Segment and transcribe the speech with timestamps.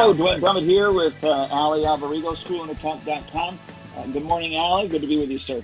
[0.00, 3.60] Hello, Duane Brummett here with uh, Allie Alberigo, schoolandaccount.com.
[3.94, 4.88] Uh, good morning, Allie.
[4.88, 5.62] Good to be with you, sir.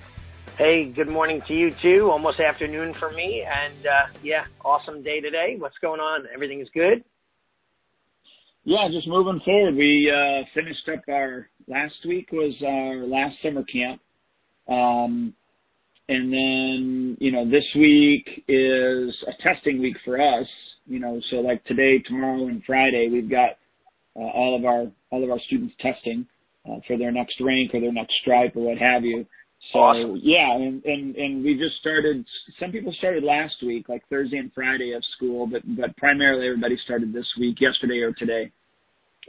[0.59, 2.11] Hey, good morning to you too.
[2.11, 5.57] Almost afternoon for me, and uh, yeah, awesome day today.
[5.57, 6.27] What's going on?
[6.35, 7.03] Everything is good.
[8.65, 9.75] Yeah, just moving forward.
[9.75, 14.03] We uh, finished up our last week was our last summer camp,
[14.69, 15.33] um,
[16.11, 20.47] and then you know this week is a testing week for us.
[20.87, 23.57] You know, so like today, tomorrow, and Friday, we've got
[24.17, 26.27] all of our all of our students testing
[26.69, 29.27] uh, for their next rank or their next stripe or what have you.
[29.73, 30.21] So awesome.
[30.23, 32.25] yeah, and, and and we just started.
[32.61, 36.79] Some people started last week, like Thursday and Friday of school, but but primarily everybody
[36.85, 38.53] started this week, yesterday or today.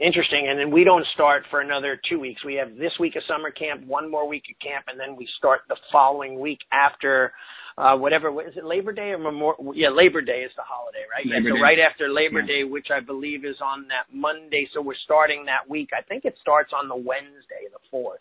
[0.00, 0.46] Interesting.
[0.48, 2.44] And then we don't start for another two weeks.
[2.44, 5.28] We have this week of summer camp, one more week of camp, and then we
[5.38, 7.32] start the following week after
[7.78, 9.72] uh, whatever is it Labor Day or Memorial?
[9.74, 11.22] Yeah, Labor Day is the holiday, right?
[11.22, 11.62] Labor yeah, so Day.
[11.62, 12.46] right after Labor Yeah.
[12.46, 14.68] Day, which I believe is on that Monday.
[14.74, 15.90] So we're starting that week.
[15.96, 18.18] I think it starts on the Wednesday, the fourth.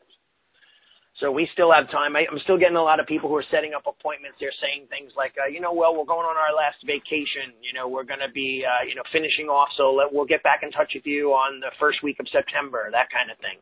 [1.20, 2.16] So we still have time.
[2.16, 4.38] I, I'm still getting a lot of people who are setting up appointments.
[4.40, 7.58] They're saying things like, uh, you know, well, we're going on our last vacation.
[7.58, 9.70] You know, we're going to be, uh, you know, finishing off.
[9.78, 12.94] So let, we'll get back in touch with you on the first week of September,
[12.94, 13.58] that kind of thing.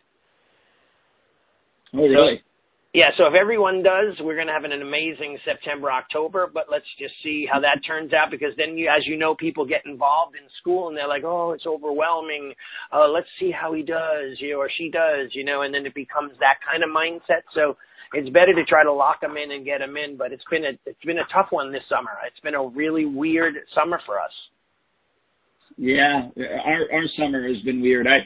[1.95, 2.43] Oh really?
[2.95, 6.87] Yeah, so if everyone does, we're going to have an amazing September, October, but let's
[6.97, 10.37] just see how that turns out because then you, as you know, people get involved
[10.37, 12.53] in school and they're like, oh, it's overwhelming.
[12.93, 15.85] Uh, let's see how he does, you know, or she does, you know, and then
[15.85, 17.43] it becomes that kind of mindset.
[17.53, 17.75] So
[18.13, 20.63] it's better to try to lock them in and get them in, but it's been
[20.63, 22.11] a, it's been a tough one this summer.
[22.25, 24.31] It's been a really weird summer for us.
[25.77, 26.29] Yeah,
[26.63, 28.07] our our summer has been weird.
[28.07, 28.19] I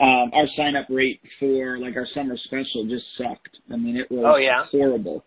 [0.00, 3.56] um, our sign up rate for like our summer special just sucked.
[3.72, 4.64] I mean, it was Oh, yeah?
[4.70, 5.24] horrible.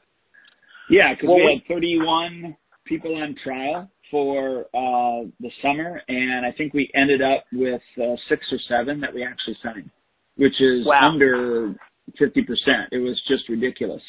[0.89, 2.55] Yeah, because Well, we had 31
[2.85, 8.15] people on trial for uh, the summer, and I think we ended up with uh,
[8.27, 9.89] six or seven that we actually signed,
[10.35, 11.11] which is Wow.
[11.13, 11.75] under
[12.19, 12.87] 50%.
[12.91, 14.01] It was just ridiculous.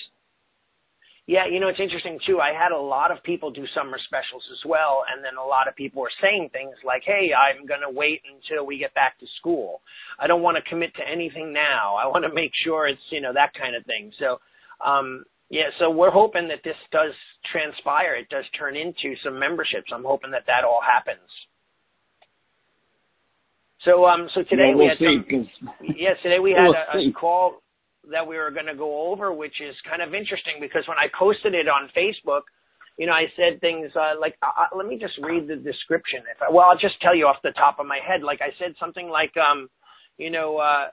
[1.30, 2.40] Yeah, you know, it's interesting too.
[2.40, 5.68] I had a lot of people do summer specials as well, and then a lot
[5.68, 9.16] of people were saying things like, "Hey, I'm going to wait until we get back
[9.20, 9.80] to school.
[10.18, 11.94] I don't want to commit to anything now.
[11.94, 14.40] I want to make sure it's, you know, that kind of thing." So,
[14.84, 17.14] um yeah, so we're hoping that this does
[17.52, 18.16] transpire.
[18.16, 19.92] It does turn into some memberships.
[19.94, 21.30] I'm hoping that that all happens.
[23.84, 27.08] So, um, so today Well, we had see, some, Yes, today we had We'll a,
[27.08, 27.62] a call
[28.10, 31.06] that we were going to go over, which is kind of interesting because when I
[31.18, 32.42] posted it on Facebook,
[32.96, 36.20] you know, I said things uh, like, uh, uh, let me just read the description.
[36.30, 38.22] If I, well, I'll just tell you off the top of my head.
[38.22, 39.68] Like I said something like, um,
[40.18, 40.88] you know, uh,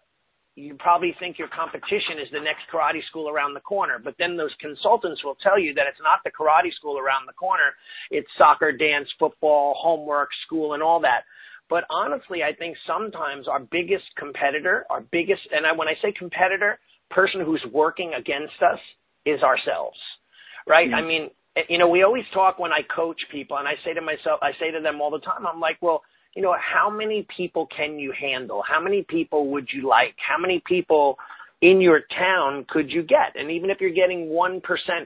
[0.56, 4.36] you probably think your competition is the next karate school around the corner, but then
[4.38, 7.76] those consultants will tell you that it's not the karate school around the corner.
[8.10, 11.24] It's soccer, dance, football, homework, school, and all that.
[11.70, 16.12] But honestly, I think sometimes our biggest competitor, our biggest, and I, when I say
[16.18, 16.80] competitor,
[17.10, 18.80] person who's working against us
[19.26, 19.98] is ourselves,
[20.68, 20.90] right?
[20.90, 20.96] Mhm.
[20.96, 21.32] I mean,
[21.70, 24.54] you know, we always talk when I coach people, and I say to myself, I
[24.54, 26.04] say to them all the time, I'm like, well,
[26.36, 28.62] you know, how many people can you handle?
[28.62, 30.16] How many people would you like?
[30.18, 31.18] How many people
[31.62, 33.36] in your town could you get?
[33.36, 34.62] And even if you're getting 1%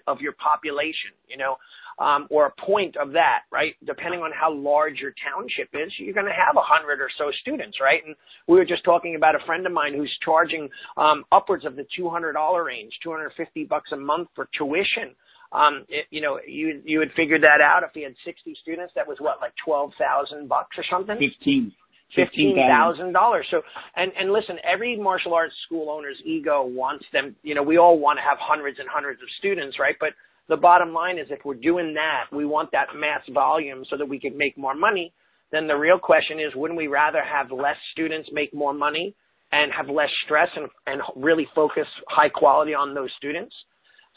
[0.07, 1.55] of your population, you know,
[2.01, 3.75] um, or a point of that, right?
[3.85, 7.29] Depending on how large your township is, you're going to have a hundred or so
[7.41, 8.01] students, right?
[8.03, 8.15] And
[8.47, 10.67] we were just talking about a friend of mine who's charging
[10.97, 12.33] um, upwards of the $200
[12.65, 15.13] range, 250 bucks a month for tuition.
[15.51, 18.93] Um, it, you know, you you would figure that out if he had 60 students.
[18.95, 21.17] That was what, like 12,000 bucks or something?
[21.19, 21.71] 15.
[22.15, 23.45] fifteen thousand dollars.
[23.51, 23.61] So,
[23.95, 27.35] and and listen, every martial arts school owner's ego wants them.
[27.43, 29.95] You know, we all want to have hundreds and hundreds of students, right?
[29.99, 30.11] But
[30.51, 34.07] the bottom line is, if we're doing that, we want that mass volume so that
[34.07, 35.13] we can make more money.
[35.51, 39.15] Then the real question is, wouldn't we rather have less students make more money
[39.51, 43.55] and have less stress and and really focus high quality on those students?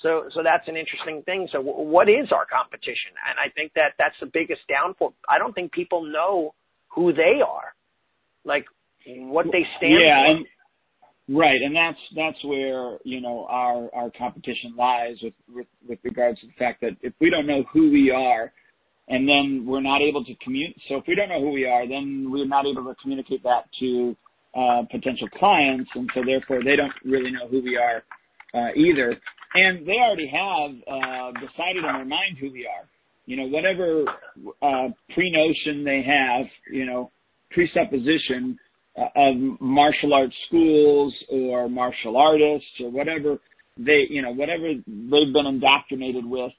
[0.02, 1.48] So, so that's an interesting thing.
[1.52, 3.14] So, w- what is our competition?
[3.30, 5.14] And I think that that's the biggest downfall.
[5.28, 6.54] I don't think people know
[6.94, 7.74] who they are
[8.44, 8.64] like
[9.06, 10.36] what they stand yeah, for.
[10.36, 10.46] and
[11.28, 16.40] right, and that's that's where you know our our competition lies with, with with regards
[16.40, 18.52] to the fact that if we don't know who we are,
[19.08, 20.80] and then we're not able to communicate.
[20.88, 23.64] So if we don't know who we are, then we're not able to communicate that
[23.80, 24.16] to
[24.56, 28.02] uh, potential clients, and so therefore they don't really know who we are
[28.54, 29.16] uh, either.
[29.54, 32.88] And they already have uh, decided in their mind who we are.
[33.26, 34.04] You know, whatever
[34.62, 37.10] uh, pre-notion they have, you know,
[37.50, 38.58] presupposition
[38.96, 43.38] of martial arts schools or martial artists or whatever
[43.76, 46.52] they, you know, whatever they've been indoctrinated with,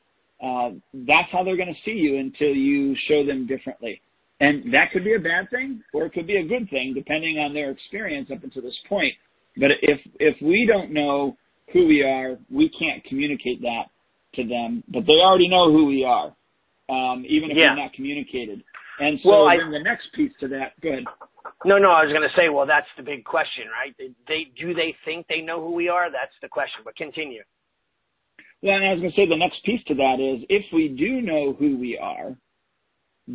[0.43, 4.01] uh, that's how they're going to see you until you show them differently.
[4.41, 7.37] And that could be a bad thing or it could be a good thing depending
[7.39, 9.13] on their experience up until this point.
[9.57, 11.37] But if if we don't know
[11.71, 13.85] who we are, we can't communicate that
[14.35, 14.83] to them.
[14.89, 16.35] But they already know who we are,
[16.89, 17.71] um, even if Yeah.
[17.71, 18.61] we're not communicated.
[18.99, 21.05] And so Well, I- then the next piece to that, good.
[21.65, 23.95] No, no, I was going to say, well, that's the big question, right?
[23.97, 26.11] They, do they think they know who we are?
[26.11, 26.81] That's the question.
[26.85, 27.41] But continue.
[28.61, 30.89] Well, and I was going to say the next piece to that is if we
[30.89, 32.37] do know who we are,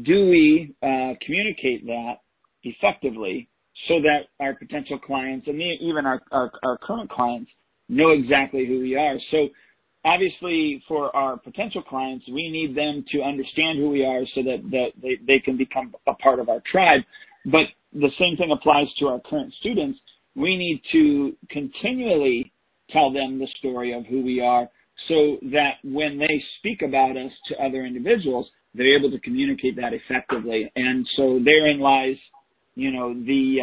[0.03, 2.19] do we uh, communicate that
[2.63, 3.49] effectively
[3.89, 7.51] so that our potential clients and even our, our, our current clients
[7.89, 9.17] know exactly who we are?
[9.33, 9.49] So
[10.05, 14.63] obviously for our potential clients, we need them to understand who we are so that,
[14.71, 17.01] that they, they can become a part of our tribe.
[17.47, 19.99] But the same thing applies to our current students.
[20.37, 22.53] We need to continually
[22.91, 24.69] tell them the story of who we are
[25.09, 29.93] so that when they speak about us to other individuals, they're able to communicate that
[29.93, 30.71] effectively.
[30.77, 32.17] And so therein lies,
[32.75, 33.59] you know, the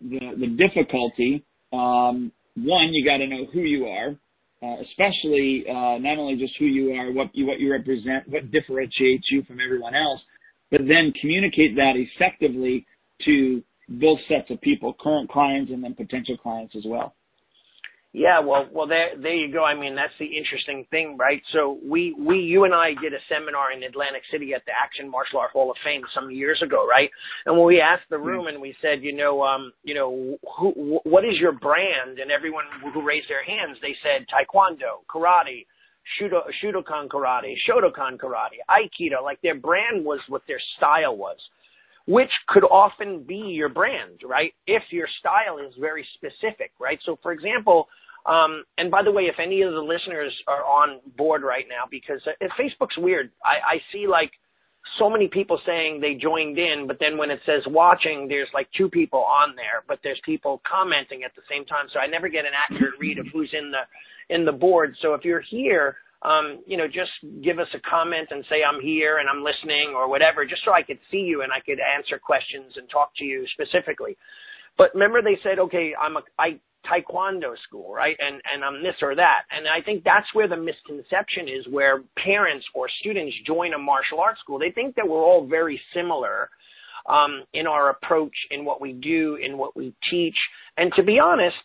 [0.00, 1.44] the, the difficulty.
[1.72, 4.16] Um, one, you got to know who you are,
[4.62, 8.50] uh, especially uh, not only just who you are, what you what you represent, what
[8.50, 10.20] differentiates you from everyone else,
[10.70, 12.86] but then communicate that effectively
[13.24, 17.14] to both sets of people, current clients and then potential clients as well.
[18.12, 19.64] Yeah, well, well, there, there you go.
[19.64, 21.40] I mean, that's the interesting thing, right?
[21.52, 25.08] So we, we, you and I did a seminar in Atlantic City at the Action
[25.08, 27.08] Martial Art Hall of Fame some years ago, right?
[27.46, 30.98] And when we asked the room and we said, you know, um, you know, who,
[31.04, 32.18] what is your brand?
[32.18, 35.64] And everyone who raised their hands, they said Taekwondo, Karate,
[36.18, 39.22] Shudo, Shudokan Karate, Shotokan Karate, Aikido.
[39.22, 41.36] Like their brand was what their style was
[42.06, 44.52] which could often be your brand, right?
[44.66, 46.98] If your style is very specific, right?
[47.04, 47.88] So for example,
[48.26, 51.84] um, and by the way, if any of the listeners are on board right now,
[51.90, 54.30] because uh, Facebook's weird, I, I see like
[54.98, 58.68] so many people saying they joined in, but then when it says watching, there's like
[58.76, 61.86] two people on there, but there's people commenting at the same time.
[61.92, 64.94] So I never get an accurate read of who's in the in the board.
[65.02, 67.10] So if you're here, um, you know, just
[67.42, 70.72] give us a comment and say I'm here and I'm listening or whatever, just so
[70.72, 74.16] I could see you and I could answer questions and talk to you specifically.
[74.76, 78.16] But remember, they said, okay, I'm a I taekwondo school, right?
[78.18, 79.42] And and I'm this or that.
[79.50, 84.20] And I think that's where the misconception is where parents or students join a martial
[84.20, 84.58] arts school.
[84.58, 86.50] They think that we're all very similar
[87.08, 90.36] um, in our approach, in what we do, in what we teach.
[90.76, 91.56] And to be honest,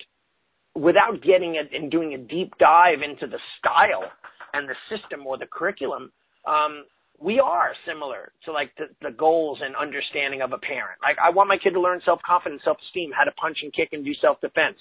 [0.75, 4.11] without getting it and doing a deep dive into the style
[4.55, 6.11] and the system or the curriculum,
[6.47, 6.85] um,
[7.19, 10.99] we are similar to like the, the goals and understanding of a parent.
[11.01, 14.03] Like I want my kid to learn self-confidence, self-esteem, how to punch and kick and
[14.03, 14.77] do self-defense.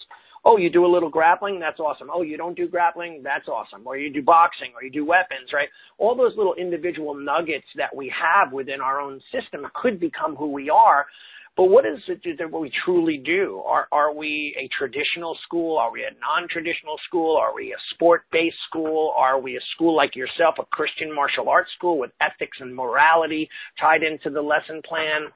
[0.46, 1.58] Oh, you do a little grappling?
[1.58, 2.08] That's awesome.
[2.12, 3.22] Oh, you don't do grappling?
[3.22, 3.86] That's awesome.
[3.86, 5.68] Or you do boxing or you do weapons, right?
[5.96, 10.50] All those little individual nuggets that we have within our own system could become who
[10.50, 11.06] we are.
[11.56, 13.62] But what is it that we truly do?
[13.64, 15.78] Are, are we a traditional school?
[15.78, 17.36] Are we a non-traditional school?
[17.36, 19.14] Are we a sport-based school?
[19.16, 23.48] Are we a school like yourself, a Christian martial arts school with ethics and morality
[23.80, 25.28] tied into the lesson plan?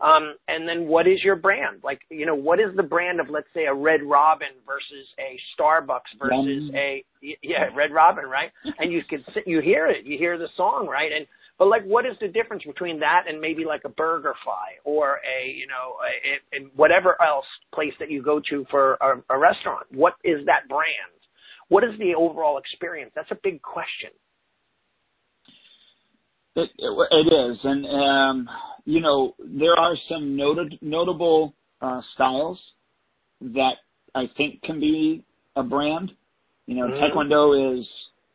[0.00, 1.80] Um, and then what is your brand?
[1.84, 5.38] Like, you know, what is the brand of, let's say, a Red Robin versus a
[5.58, 7.04] Starbucks versus a,
[7.42, 8.50] yeah, Red Robin, right?
[8.78, 11.12] And you can sit, you hear it, you hear the song, right?
[11.12, 11.26] And,
[11.58, 15.20] but like, what is the difference between that and maybe like a Burger BurgerFi or
[15.24, 19.38] a, you know, a, a, whatever else place that you go to for a, a
[19.38, 19.86] restaurant?
[19.90, 21.16] What is that brand?
[21.68, 23.12] What is the overall experience?
[23.14, 24.10] That's a big question.
[26.54, 28.48] It, it is, and um,
[28.86, 32.58] you know there are some noted, notable uh, styles
[33.42, 33.74] that
[34.14, 35.22] I think can be
[35.54, 36.12] a brand.
[36.66, 37.18] You know, mm-hmm.
[37.18, 37.86] Taekwondo is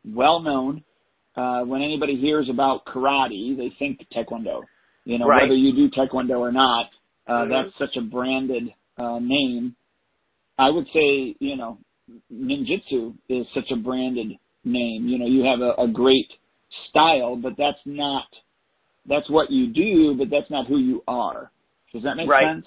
[0.04, 0.84] well known.
[1.36, 4.62] Uh, when anybody hears about karate, they think Taekwondo.
[5.04, 5.42] You know, right.
[5.42, 6.90] whether you do Taekwondo or not,
[7.26, 7.48] uh, Mhm.
[7.48, 9.74] that's such a branded uh, name.
[10.58, 11.78] I would say, you know,
[12.32, 15.08] ninjutsu is such a branded name.
[15.08, 16.30] You know, you have a, a great
[16.88, 18.26] style, but that's not
[19.06, 21.50] that's what you do, but that's not who you are.
[21.92, 22.46] Does that make Right.
[22.46, 22.66] sense?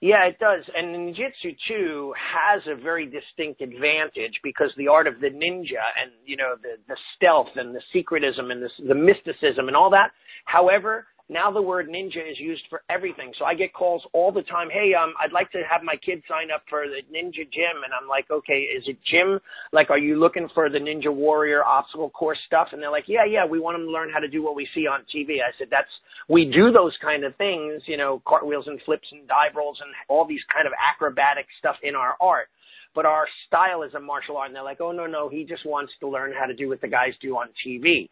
[0.00, 0.62] Yeah, it does.
[0.76, 6.12] And ninjutsu too has a very distinct advantage because the art of the ninja and
[6.24, 10.10] you know the the stealth and the secretism and the the mysticism and all that.
[10.44, 13.32] However, now the word ninja is used for everything.
[13.38, 14.68] So I get calls all the time.
[14.70, 17.92] Hey, um, I'd like to have my kid sign up for the ninja gym, and
[17.92, 19.40] I'm like, okay, is it gym?
[19.72, 22.68] Like, are you looking for the Ninja Warrior obstacle course stuff?
[22.72, 24.68] And they're like, yeah, yeah, we want them to learn how to do what we
[24.74, 25.42] see on TV.
[25.42, 25.90] I said, that's
[26.28, 29.90] we do those kind of things, you know, cartwheels and flips and dive rolls and
[30.08, 32.48] all these kind of acrobatic stuff in our art.
[32.96, 34.48] But our style is a martial art.
[34.48, 36.80] And they're like, oh no, no, he just wants to learn how to do what
[36.80, 38.08] the guys do on TV.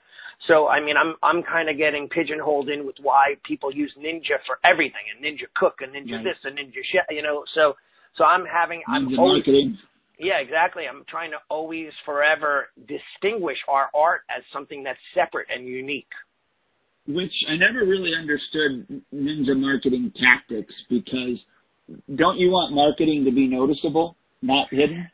[0.47, 4.37] So, I mean, I'm, I'm kind of getting pigeonholed in with why people use ninja
[4.47, 6.25] for everything, and ninja cook, and ninja right.
[6.25, 7.75] this, and ninja chef, you know, so,
[8.17, 9.79] so I'm having, ninja I'm always, marketing.
[10.19, 10.85] yeah, exactly.
[10.91, 16.13] I'm trying to always forever distinguish our art as something that's separate and unique.
[17.07, 21.39] Which I never really understood ninja marketing tactics because
[22.17, 24.17] don't you want marketing to be noticeable?
[24.45, 25.09] Not hidden?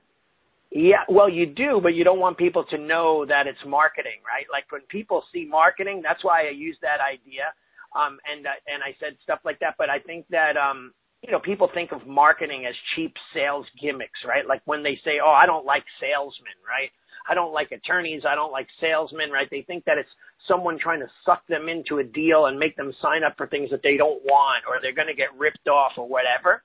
[0.71, 4.47] Yeah, well, you do, but you don't want people to know that it's marketing, right?
[4.53, 7.51] Like when people see marketing, that's why I use that idea.
[7.91, 11.33] Um, and uh, and I said stuff like that, but I think that um, you
[11.33, 14.47] know, people think of marketing as cheap sales gimmicks, right?
[14.47, 16.91] Like when they say, "Oh, I don't like salesmen," right?
[17.29, 19.49] I don't like attorneys, I don't like salesmen, right?
[19.51, 20.09] They think that it's
[20.49, 23.71] someone trying to suck them into a deal and make them sign up for things
[23.71, 26.63] that they don't want, or they're going to get ripped off, or whatever.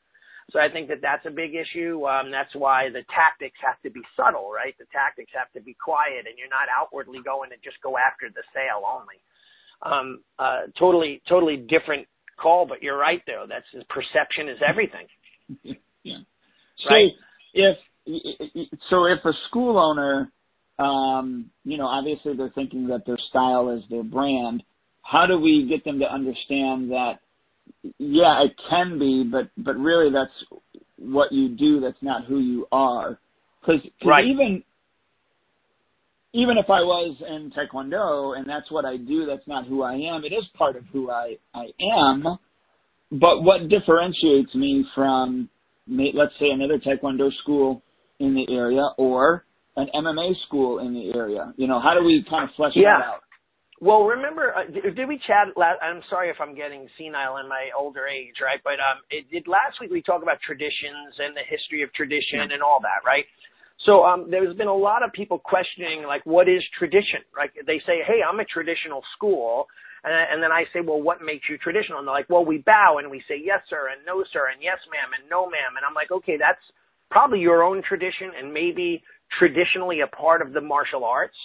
[0.51, 2.05] So I think that that's a big issue.
[2.05, 4.75] Um, that's why the tactics have to be subtle, right?
[4.77, 8.29] The tactics have to be quiet, and you're not outwardly going to just go after
[8.29, 9.19] the sale only.
[9.81, 13.45] Um, uh, totally, totally different call, but you're right though.
[13.49, 15.07] That's perception is everything.
[16.03, 16.21] yeah.
[16.77, 17.11] So right?
[17.53, 17.77] if
[18.89, 20.31] so, if a school owner,
[20.77, 24.63] um, you know, obviously they're thinking that their style is their brand.
[25.01, 27.19] How do we get them to understand that
[27.97, 30.31] yeah, it can be, but but really that's
[30.97, 31.79] what you do.
[31.79, 33.19] That's not who you are.
[33.61, 34.25] Because right.
[34.25, 34.63] even
[36.33, 39.93] even if I was in Taekwondo and that's what I do, that's not who I
[39.93, 40.23] am.
[40.25, 42.37] It is part of who I I am.
[43.11, 45.47] But what differentiates me from,
[45.87, 47.81] let's say, another Taekwondo school
[48.19, 49.45] in the area or
[49.77, 51.53] an MMA school in the area?
[51.55, 52.97] You know, how do we kind of flesh yeah.
[52.99, 53.21] that out?
[53.81, 55.51] Well, remember, uh, did, did we chat?
[55.57, 58.59] Last, I'm sorry if I'm getting senile in my older age, right?
[58.63, 62.55] But um, it did last week we talked about traditions and the history of tradition
[62.55, 63.25] and all that, right?
[63.83, 67.19] So um, there's been a lot of people questioning, like, what is tradition?
[67.35, 67.51] Right?
[67.67, 69.67] They say, hey, I'm a traditional school,
[70.07, 71.99] and, and then I say, well, what makes you traditional?
[71.99, 74.63] And they're like, well, we bow and we say yes, sir, and no, sir, and
[74.63, 75.75] yes, ma'am, and no, ma'am.
[75.75, 76.63] And I'm like, okay, that's
[77.11, 79.03] probably your own tradition and maybe
[79.37, 81.35] traditionally a part of the martial arts,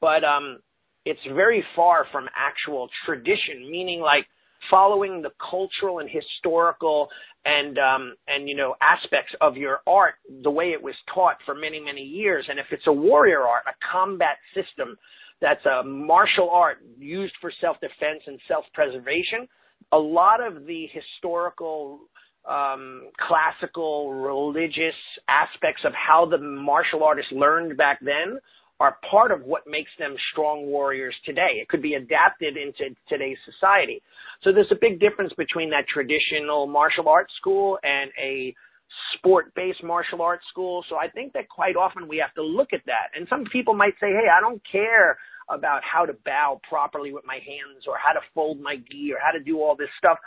[0.00, 0.60] but um,
[1.04, 4.26] it's very far from actual tradition, meaning like
[4.70, 7.08] following the cultural and historical
[7.44, 11.54] and um, and you know aspects of your art the way it was taught for
[11.54, 12.46] many many years.
[12.48, 14.96] And if it's a warrior art, a combat system
[15.40, 19.46] that's a martial art used for self defense and self preservation,
[19.92, 22.00] a lot of the historical
[22.48, 24.94] um, classical religious
[25.28, 28.38] aspects of how the martial artists learned back then
[28.80, 31.58] are part of what makes them strong warriors today.
[31.60, 34.02] It could be adapted into today's society.
[34.42, 38.54] So there's a big difference between that traditional martial arts school and a
[39.16, 40.84] sport-based martial arts school.
[40.88, 43.10] So I think that quite often we have to look at that.
[43.16, 45.18] And some people might say, hey, I don't care
[45.50, 49.18] about how to bow properly with my hands or how to fold my gi or
[49.24, 50.18] how to do all this stuff.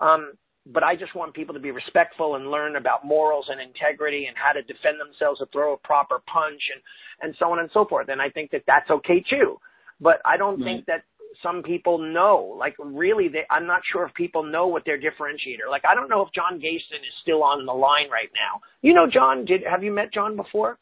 [0.00, 0.32] Um,
[0.72, 4.36] but I just want people to be respectful and learn about morals and integrity and
[4.36, 6.82] how to defend themselves or throw a proper punch and,
[7.22, 8.08] and so on and so forth.
[8.08, 9.58] And I think that that's okay too.
[10.00, 10.76] But I don't right.
[10.76, 11.04] think that
[11.42, 12.54] some people know.
[12.58, 15.70] Like really, they, I'm not sure if people know what their differentiator.
[15.70, 18.60] Like I don't know if John Gayson is still on the line right now.
[18.82, 20.78] You know, John, did have you met John before?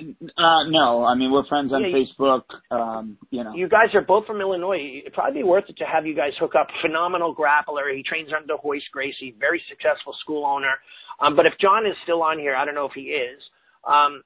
[0.00, 2.42] Uh, no, I mean we're friends on yeah, Facebook.
[2.70, 5.00] Um, you know, you guys are both from Illinois.
[5.02, 6.66] It'd probably be worth it to have you guys hook up.
[6.82, 7.94] Phenomenal grappler.
[7.94, 9.36] He trains under Royce Gracie.
[9.38, 10.74] Very successful school owner.
[11.20, 13.40] Um, but if John is still on here, I don't know if he is.
[13.86, 14.22] Um,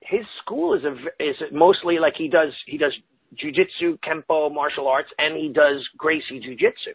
[0.00, 2.92] his school is a is mostly like he does he does
[3.36, 6.94] jujitsu, kempo, martial arts, and he does Gracie jujitsu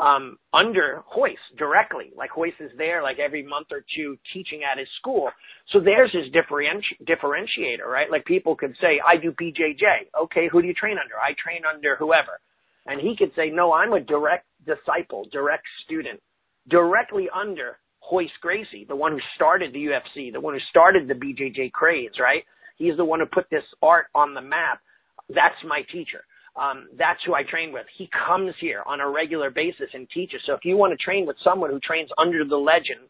[0.00, 2.10] um, under Royce directly.
[2.16, 5.30] Like Royce is there like every month or two teaching at his school.
[5.72, 8.10] So there's his differenti- differentiator, right?
[8.10, 10.22] Like people could say, I do BJJ.
[10.24, 11.16] Okay, who do you train under?
[11.16, 12.40] I train under whoever.
[12.86, 16.20] And he could say, no, I'm a direct disciple, direct student,
[16.68, 17.76] directly under
[18.10, 22.12] Royce Gracie, the one who started the UFC, the one who started the BJJ craze,
[22.18, 22.44] right?
[22.78, 24.80] He's the one who put this art on the map.
[25.28, 26.24] That's my teacher.
[26.56, 27.86] Um, that's who I train with.
[27.96, 30.40] He comes here on a regular basis and teaches.
[30.46, 33.00] So if you want to train with someone who trains under the legend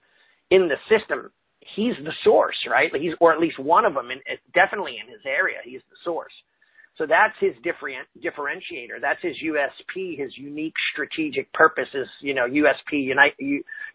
[0.50, 1.30] in the system,
[1.74, 2.90] he's the source, right?
[2.94, 4.20] He's, or at least one of them, and
[4.54, 6.32] definitely in his area, he's the source.
[6.98, 9.00] So that's his different, differentiator.
[9.00, 13.34] That's his USP, his unique strategic purpose is, you know, USP, unite,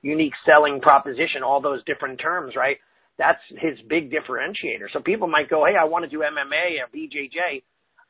[0.02, 2.78] unique selling proposition, all those different terms, right?
[3.18, 4.92] That's his big differentiator.
[4.92, 7.62] So people might go, Hey, I want to do MMA or BJJ.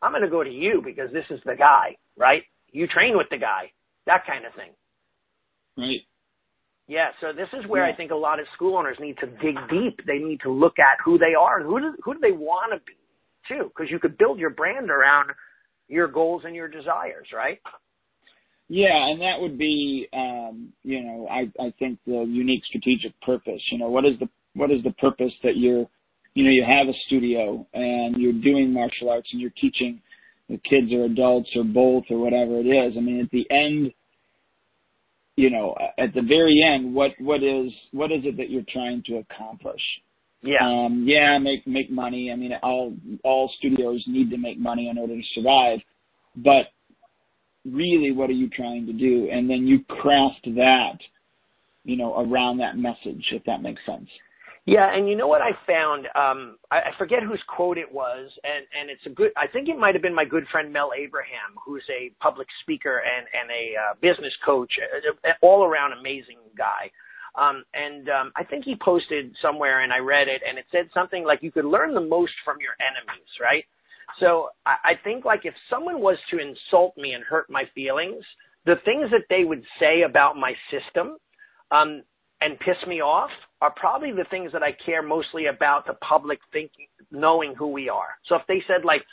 [0.05, 2.43] I'm going to go to you because this is the guy, right?
[2.71, 3.71] You train with the guy,
[4.05, 4.71] that kind of thing.
[5.77, 6.01] Right.
[6.87, 7.93] Yeah, so this is where yeah.
[7.93, 10.05] I think a lot of school owners need to dig deep.
[10.05, 12.73] They need to look at who they are and who do, who do they want
[12.73, 12.93] to be
[13.47, 15.31] too, because you could build your brand around
[15.87, 17.59] your goals and your desires, right?
[18.67, 23.61] Yeah, and that would be, um, you know, I, I think the unique strategic purpose.
[23.71, 25.85] You know, what is the what is the purpose that you're,
[26.35, 30.01] you know, you have a studio and you're doing martial arts and you're teaching
[30.49, 32.93] the kids or adults or both or whatever it is.
[32.95, 33.91] I mean, at the end,
[35.37, 39.01] you know, at the very end, what what is what is it that you're trying
[39.07, 39.81] to accomplish?
[40.41, 40.57] Yeah.
[40.61, 42.31] Um, yeah, make make money.
[42.31, 45.79] I mean, all all studios need to make money in order to survive,
[46.35, 46.67] but
[47.65, 49.29] really, what are you trying to do?
[49.31, 50.99] And then you craft that,
[51.83, 54.07] you know, around that message, if that makes sense.
[54.65, 56.07] Yeah, and you know what I found?
[56.15, 59.31] Um, I, I forget whose quote it was, and and it's a good.
[59.37, 63.03] I think it might have been my good friend Mel Abraham, who's a public speaker
[63.05, 64.73] and and a uh, business coach,
[65.41, 66.89] all around amazing guy.
[67.35, 70.89] Um, and um, I think he posted somewhere, and I read it, and it said
[70.95, 73.65] something like, "You could learn the most from your enemies," right?
[74.19, 78.23] So I, I think like if someone was to insult me and hurt my feelings,
[78.65, 81.17] the things that they would say about my system
[81.69, 82.01] um,
[82.41, 83.29] and piss me off
[83.61, 87.89] are probably the things that I care mostly about the public thinking, knowing who we
[87.89, 88.09] are.
[88.27, 89.03] So if they said like,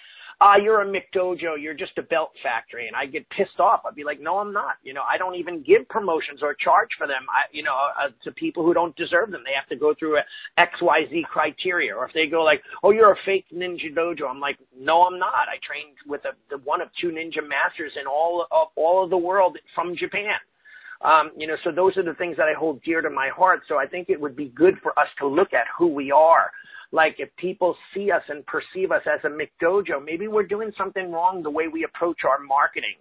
[0.42, 3.94] ah, you're a McDojo, you're just a belt factory, and I get pissed off, I'd
[3.94, 4.74] be like, no, I'm not.
[4.82, 7.22] You know, I don't even give promotions or charge for them.
[7.30, 10.16] I, you know, uh, to people who don't deserve them, they have to go through
[10.18, 10.22] a
[10.58, 11.94] X, Y, Z criteria.
[11.94, 15.18] Or if they go like, oh, you're a fake ninja dojo, I'm like, no, I'm
[15.18, 15.46] not.
[15.48, 19.10] I trained with a, the one of two ninja masters in all of all of
[19.10, 20.34] the world from Japan.
[21.04, 23.62] Um, you know, so those are the things that I hold dear to my heart.
[23.68, 26.50] So I think it would be good for us to look at who we are.
[26.92, 31.10] Like if people see us and perceive us as a McDojo, maybe we're doing something
[31.10, 32.96] wrong the way we approach our marketing.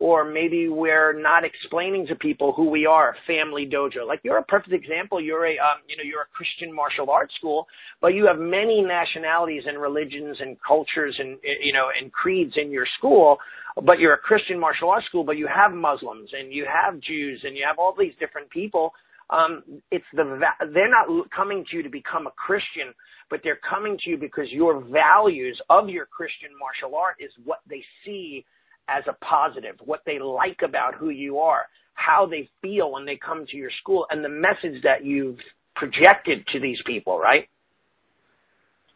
[0.00, 4.04] Or maybe we're not explaining to people who we are, family dojo.
[4.04, 5.20] Like you're a perfect example.
[5.20, 7.68] You're a, um, you know, you're a Christian martial arts school,
[8.00, 12.72] but you have many nationalities and religions and cultures and, you know, and creeds in
[12.72, 13.38] your school
[13.82, 17.40] but you're a Christian martial arts school, but you have Muslims and you have Jews
[17.44, 18.92] and you have all these different people.
[19.30, 20.40] Um, it's the
[20.72, 22.92] they're not coming to you to become a Christian,
[23.30, 27.60] but they're coming to you because your values of your Christian martial art is what
[27.68, 28.44] they see
[28.88, 31.62] as a positive, what they like about who you are,
[31.94, 35.38] how they feel when they come to your school, and the message that you've
[35.74, 37.48] projected to these people, right?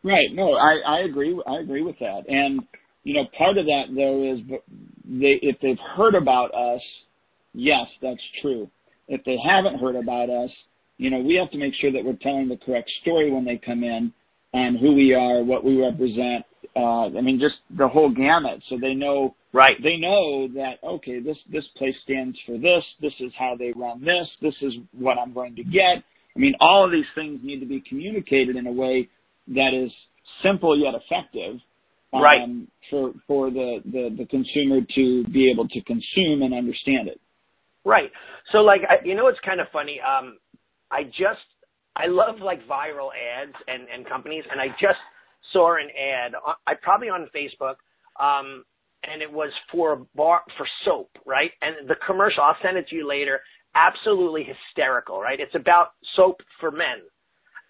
[0.04, 0.28] Right.
[0.32, 1.40] No, I, I agree.
[1.46, 2.24] I agree with that.
[2.28, 2.60] And
[3.08, 4.60] you know, part of that though is
[5.08, 6.82] they, if they've heard about us,
[7.54, 8.68] yes, that's true.
[9.08, 10.50] If they haven't heard about us,
[10.98, 13.56] you know, we have to make sure that we're telling the correct story when they
[13.56, 14.12] come in
[14.52, 16.44] and who we are, what we represent.
[16.76, 18.62] Uh, I mean, just the whole gamut.
[18.68, 19.82] So they know, right?
[19.82, 22.84] They know that okay, this this place stands for this.
[23.00, 24.28] This is how they run this.
[24.42, 26.04] This is what I'm going to get.
[26.36, 29.08] I mean, all of these things need to be communicated in a way
[29.54, 29.90] that is
[30.42, 31.58] simple yet effective
[32.12, 32.40] um, right.
[32.90, 37.20] for for the, the the consumer to be able to consume and understand it.
[37.84, 38.10] Right.
[38.52, 40.00] So like I, you know it's kind of funny.
[40.00, 40.38] Um,
[40.90, 41.44] I just
[41.96, 45.00] I love like viral ads and and companies, and I just
[45.52, 46.34] saw an ad.
[46.34, 47.76] Uh, I probably on Facebook.
[48.18, 48.64] Um,
[49.04, 51.50] and it was for a bar for soap, right?
[51.62, 53.40] And the commercial, I'll send it to you later.
[53.74, 55.38] Absolutely hysterical, right?
[55.38, 57.06] It's about soap for men,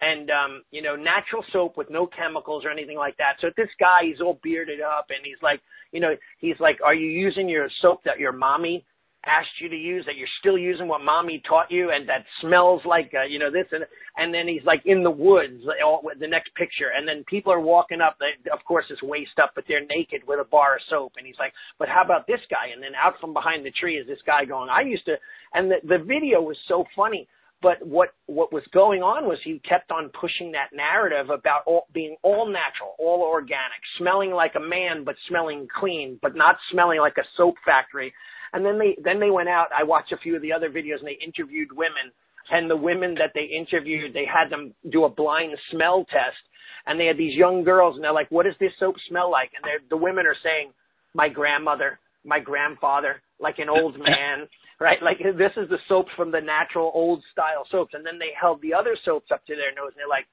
[0.01, 3.33] and um, you know, natural soap with no chemicals or anything like that.
[3.41, 6.93] So this guy, he's all bearded up, and he's like, you know, he's like, "Are
[6.93, 8.85] you using your soap that your mommy
[9.25, 10.05] asked you to use?
[10.05, 13.51] That you're still using what mommy taught you, and that smells like, uh, you know,
[13.51, 13.83] this?" And
[14.17, 17.59] and then he's like in the woods, all, the next picture, and then people are
[17.59, 18.17] walking up.
[18.19, 21.27] They, of course, it's waist up, but they're naked with a bar of soap, and
[21.27, 24.07] he's like, "But how about this guy?" And then out from behind the tree is
[24.07, 25.17] this guy going, "I used to,"
[25.53, 27.27] and the the video was so funny
[27.61, 31.87] but what what was going on was he kept on pushing that narrative about all,
[31.93, 36.99] being all natural, all organic, smelling like a man but smelling clean, but not smelling
[36.99, 38.13] like a soap factory.
[38.53, 39.67] And then they then they went out.
[39.77, 42.11] I watched a few of the other videos and they interviewed women.
[42.51, 46.41] And the women that they interviewed, they had them do a blind smell test.
[46.87, 49.51] And they had these young girls and they're like, "What does this soap smell like?"
[49.53, 50.71] And the women are saying,
[51.13, 54.47] "My grandmother, my grandfather, like an old man."
[54.79, 55.01] right?
[55.03, 58.61] Like this is the soaps from the natural old style soaps, and then they held
[58.61, 60.27] the other soaps up to their nose, and they're like,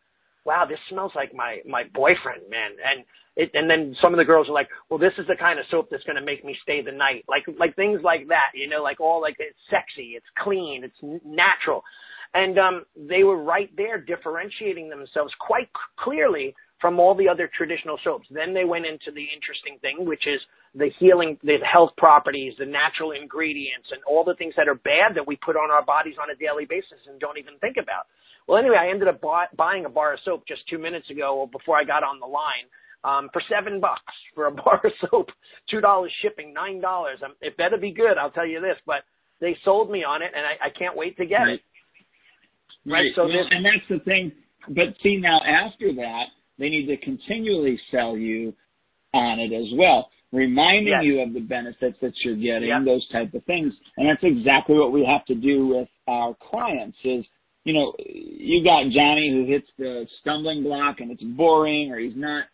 [0.44, 3.04] "Wow, this smells like my my boyfriend, man." And
[3.36, 5.66] it, and then some of the girls are like, "Well, this is the kind of
[5.70, 8.68] soap that's going to make me stay the night," like like things like that, you
[8.68, 11.82] know, like all like it's sexy, it's clean, it's natural,
[12.34, 17.50] and um, they were right there differentiating themselves quite c- clearly from all the other
[17.56, 18.26] traditional soaps.
[18.30, 20.40] Then they went into the interesting thing, which is
[20.74, 25.14] the healing, the health properties, the natural ingredients, and all the things that are bad
[25.14, 28.06] that we put on our bodies on a daily basis and don't even think about.
[28.46, 31.48] Well, anyway, I ended up buy, buying a bar of soap just two minutes ago
[31.50, 32.68] before I got on the line
[33.04, 35.28] um, for seven bucks for a bar of soap,
[35.70, 37.18] two dollars shipping, nine dollars.
[37.24, 38.76] Um, it better be good, I'll tell you this.
[38.86, 39.02] But
[39.40, 41.54] they sold me on it, and I, I can't wait to get right.
[41.54, 41.60] it.
[42.84, 42.98] Right.
[42.98, 43.12] right.
[43.14, 44.32] So well, and that's the thing.
[44.68, 46.26] But see, now after that,
[46.58, 48.54] they need to continually sell you
[49.14, 51.04] on it as well, reminding yes.
[51.04, 52.84] you of the benefits that you're getting, yep.
[52.84, 53.72] those type of things.
[53.96, 56.96] And that's exactly what we have to do with our clients.
[57.04, 57.24] Is
[57.64, 62.16] you know, you got Johnny who hits the stumbling block and it's boring, or he's
[62.16, 62.44] not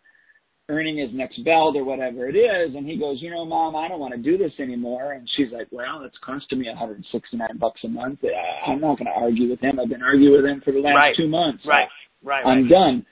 [0.69, 3.89] earning his next belt or whatever it is, and he goes, you know, mom, I
[3.89, 5.13] don't want to do this anymore.
[5.13, 8.21] And she's like, well, it's costing me 169 bucks a month.
[8.67, 9.79] I'm not going to argue with him.
[9.79, 11.15] I've been arguing with him for the last right.
[11.17, 11.63] two months.
[11.67, 11.89] Right.
[12.25, 12.47] Right.
[12.47, 12.73] I'm right.
[12.73, 13.07] done.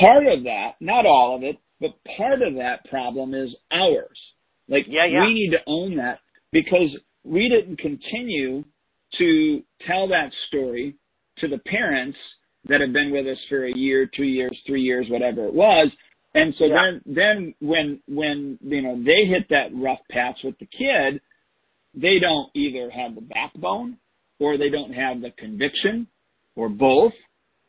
[0.00, 4.18] Part of that, not all of it, but part of that problem is ours.
[4.68, 5.26] Like yeah, yeah.
[5.26, 6.20] we need to own that
[6.52, 8.64] because we didn't continue
[9.18, 10.96] to tell that story
[11.38, 12.18] to the parents
[12.68, 15.88] that have been with us for a year, two years, three years, whatever it was,
[16.34, 16.74] and so yeah.
[17.04, 21.20] then, then when, when, you know, they hit that rough patch with the kid,
[21.94, 23.96] they don't either have the backbone
[24.38, 26.06] or they don't have the conviction
[26.54, 27.12] or both,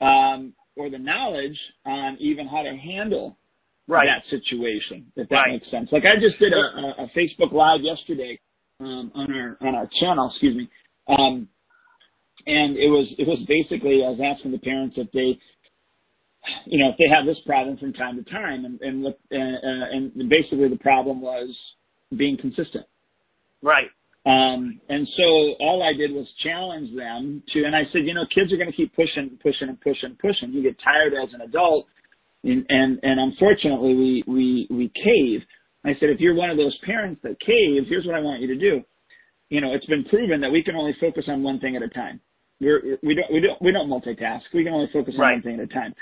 [0.02, 3.38] um, or the knowledge on even how to handle
[3.86, 4.08] right.
[4.08, 5.52] that situation, if that right.
[5.52, 5.90] makes sense.
[5.92, 8.40] Like I just did a, a, Facebook live yesterday,
[8.80, 10.70] um, on our, on our channel, excuse me.
[11.10, 11.50] Um,
[12.48, 15.38] and it was, it was basically, I was asking the parents if they,
[16.66, 20.30] you know, if they have this problem from time to time, and and uh, and
[20.30, 21.50] basically the problem was
[22.16, 22.86] being consistent.
[23.62, 23.90] Right.
[24.26, 25.24] Um, and so
[25.60, 28.70] all I did was challenge them to, and I said, you know, kids are going
[28.70, 30.52] to keep pushing, pushing, and pushing, and pushing.
[30.52, 31.88] You get tired as an adult,
[32.44, 35.42] and and, and unfortunately we we we cave.
[35.86, 38.48] I said, if you're one of those parents that cave, here's what I want you
[38.48, 38.82] to do.
[39.50, 41.88] You know, it's been proven that we can only focus on one thing at a
[41.88, 42.20] time.
[42.60, 44.42] We're, we don't we don't we don't multitask.
[44.54, 45.34] We can only focus on right.
[45.34, 45.94] one thing at a time.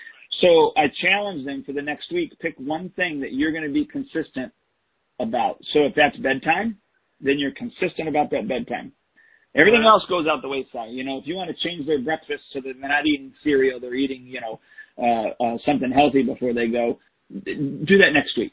[0.41, 3.71] So I challenge them for the next week, pick one thing that you're going to
[3.71, 4.51] be consistent
[5.19, 5.60] about.
[5.73, 6.77] So if that's bedtime,
[7.21, 8.91] then you're consistent about that bedtime.
[9.56, 10.91] Everything else goes out the wayside.
[10.91, 13.80] You know, if you want to change their breakfast so that they're not eating cereal,
[13.80, 14.60] they're eating, you know,
[15.01, 16.99] uh, uh, something healthy before they go,
[17.43, 18.51] do that next week.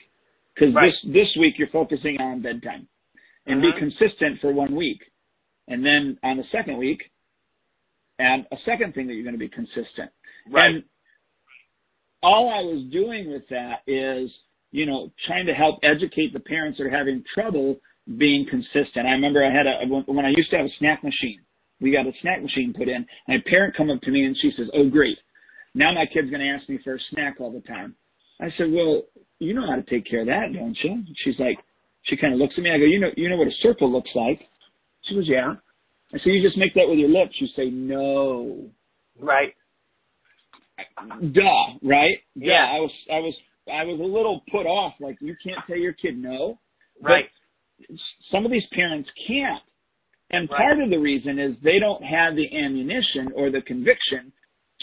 [0.55, 0.93] Because right.
[1.05, 2.89] this, this week you're focusing on bedtime.
[3.47, 3.79] And mm-hmm.
[3.79, 5.01] be consistent for one week.
[5.69, 7.03] And then on the second week,
[8.19, 10.11] add a second thing that you're going to be consistent.
[10.51, 10.77] Right.
[10.77, 10.85] And
[12.23, 14.31] all I was doing with that is,
[14.73, 17.77] you know, trying to help educate the parents that are having trouble
[18.19, 19.07] being consistent.
[19.07, 21.41] I remember I had a, when I used to have a snack machine,
[21.81, 24.37] we got a snack machine put in, and a parent come up to me and
[24.41, 25.19] she says, oh great,
[25.75, 27.95] now my kid's going to ask me for a snack all the time.
[28.41, 29.03] I said, well,
[29.39, 31.03] you know how to take care of that, don't you?
[31.25, 31.59] She's like,
[32.03, 32.71] she kind of looks at me.
[32.71, 34.41] I go, you know, you know what a circle looks like?
[35.05, 35.55] She goes, yeah.
[36.13, 37.35] I said, you just make that with your lips.
[37.41, 38.67] You say, no.
[39.19, 39.55] Right.
[41.33, 42.19] Duh, right?
[42.35, 42.67] Yeah.
[42.67, 43.35] I was, I was,
[43.73, 44.95] I was a little put off.
[45.01, 46.59] Like, you can't tell your kid no.
[47.01, 47.25] Right.
[47.25, 47.44] But
[48.31, 49.63] some of these parents can't.
[50.31, 50.59] And right.
[50.59, 54.33] part of the reason is they don't have the ammunition or the conviction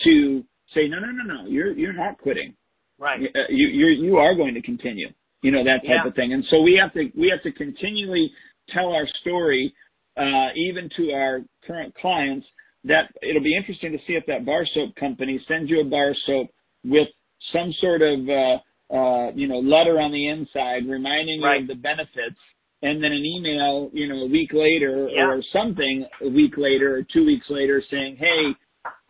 [0.04, 2.54] to say, no, no, no, no, you're, you're not quitting.
[3.00, 3.20] Right.
[3.22, 5.10] You, uh, you, you're, you are going to continue.
[5.42, 6.08] You know, that type Yeah.
[6.08, 6.34] of thing.
[6.34, 8.32] And so we have to, we have to continually
[8.70, 9.74] tell our story,
[10.16, 12.46] uh, even to our current clients
[12.84, 16.14] that it'll be interesting to see if that bar soap company sends you a bar
[16.26, 16.48] soap
[16.84, 17.08] with
[17.54, 18.58] some sort of uh,
[18.94, 21.58] uh, you know letter on the inside reminding Right.
[21.58, 22.40] you of the benefits,
[22.84, 25.28] and then an email you know a week later Yeah.
[25.28, 28.56] or something a week later or two weeks later saying, hey,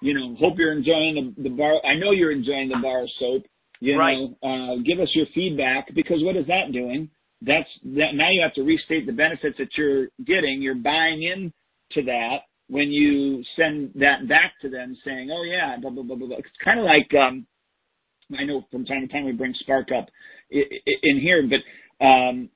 [0.01, 1.73] you know, hope you're enjoying the, the bar.
[1.85, 3.43] I know you're enjoying the bar soap.
[3.79, 4.17] You Right.
[4.17, 7.09] know, uh, give us your feedback because what is that doing?
[7.41, 10.61] That's that now you have to restate the benefits that you're getting.
[10.61, 15.89] You're buying into that when you send that back to them saying, "Oh yeah, blah
[15.89, 16.37] blah blah blah." blah.
[16.37, 17.47] It's kind of like um,
[18.37, 20.07] I know from time to time we bring Spark up
[20.51, 22.49] in here, but um,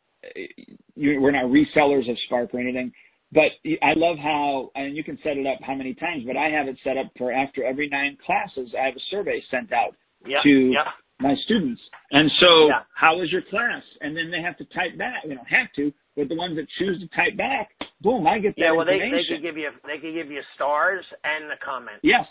[0.95, 2.91] we're not resellers of Spark or anything.
[3.31, 6.49] But I love how, and you can set it up how many times, but I
[6.49, 9.95] have it set up for after every nine classes, I have a survey sent out
[10.43, 10.73] to
[11.19, 11.81] my students.
[12.11, 12.83] And so, Yeah.
[12.93, 13.83] how was your class?
[14.01, 15.23] And then they have to type back.
[15.25, 18.55] They don't have to, but the ones that choose to type back, boom, I get
[18.55, 18.71] that Yeah.
[18.71, 22.27] Well, they they could give you they could give you stars and a comment yes,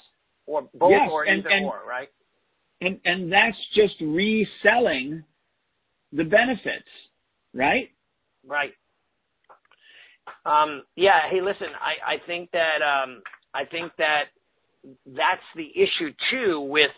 [0.46, 2.08] or both Yes, or and- either and- or, right?
[2.80, 5.24] and and that's just reselling
[6.12, 6.88] the benefits,
[7.54, 7.90] right?
[8.46, 8.72] Right.
[10.44, 11.30] Um, yeah.
[11.30, 11.68] Hey, listen.
[11.80, 13.22] I, I think that um,
[13.54, 14.24] I think that
[15.06, 16.90] that's the issue too with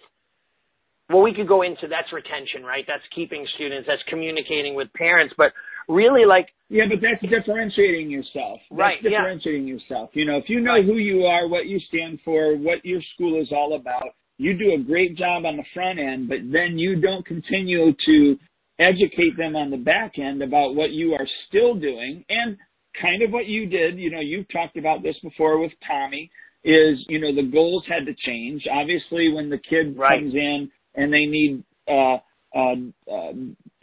[1.08, 2.84] well, we could go into that's retention, right?
[2.86, 5.52] That's keeping students, that's communicating with parents, but
[5.88, 8.58] really like yeah, but that's differentiating yourself.
[8.70, 9.74] That's right, differentiating yeah.
[9.74, 10.10] yourself.
[10.14, 10.84] You know, if you know right.
[10.84, 14.74] who you are, what you stand for, what your school is all about, you do
[14.74, 18.38] a great job on the front end, but then you don't continue to
[18.78, 22.56] educate them on the back end about what you are still doing and
[23.00, 23.98] kind of what you did.
[23.98, 26.30] You know, you've talked about this before with Tommy
[26.64, 28.66] is, you know, the goals had to change.
[28.70, 30.20] Obviously, when the kid right.
[30.20, 32.18] comes in and they need uh,
[32.54, 32.74] uh,
[33.10, 33.32] uh,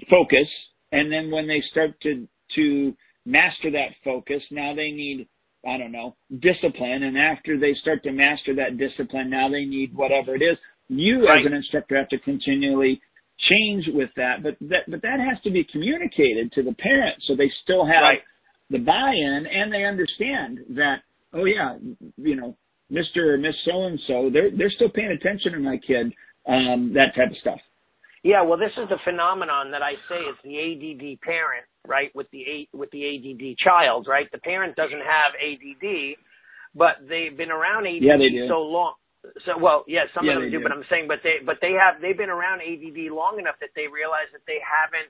[0.09, 0.47] focus,
[0.91, 2.93] and then when they start to to
[3.25, 5.27] master that focus, now they need
[5.65, 9.95] I don't know discipline, and after they start to master that discipline, now they need
[9.95, 10.57] whatever it is.
[10.89, 11.39] You right.
[11.39, 13.01] as an instructor have to continually
[13.51, 17.35] change with that, but that but that has to be communicated to the parents so
[17.35, 18.19] they still have right.
[18.69, 20.97] the buy-in and they understand that
[21.33, 21.77] oh yeah,
[22.17, 22.55] you know,
[22.91, 23.33] Mr.
[23.33, 26.13] or Miss so and so, they're they're still paying attention to my kid
[26.47, 27.59] um, that type of stuff.
[28.23, 32.27] Yeah, well, this is the phenomenon that I say it's the ADD parent, right, with
[32.31, 34.31] the A, with the ADD child, right?
[34.31, 36.15] The parent doesn't have ADD,
[36.73, 38.93] but they've been around ADD yeah, so long.
[39.45, 41.57] So, well, yeah, some yeah, of them do, do, but I'm saying, but they, but
[41.61, 45.07] they have, they've been around ADD long enough that they realize that they haven't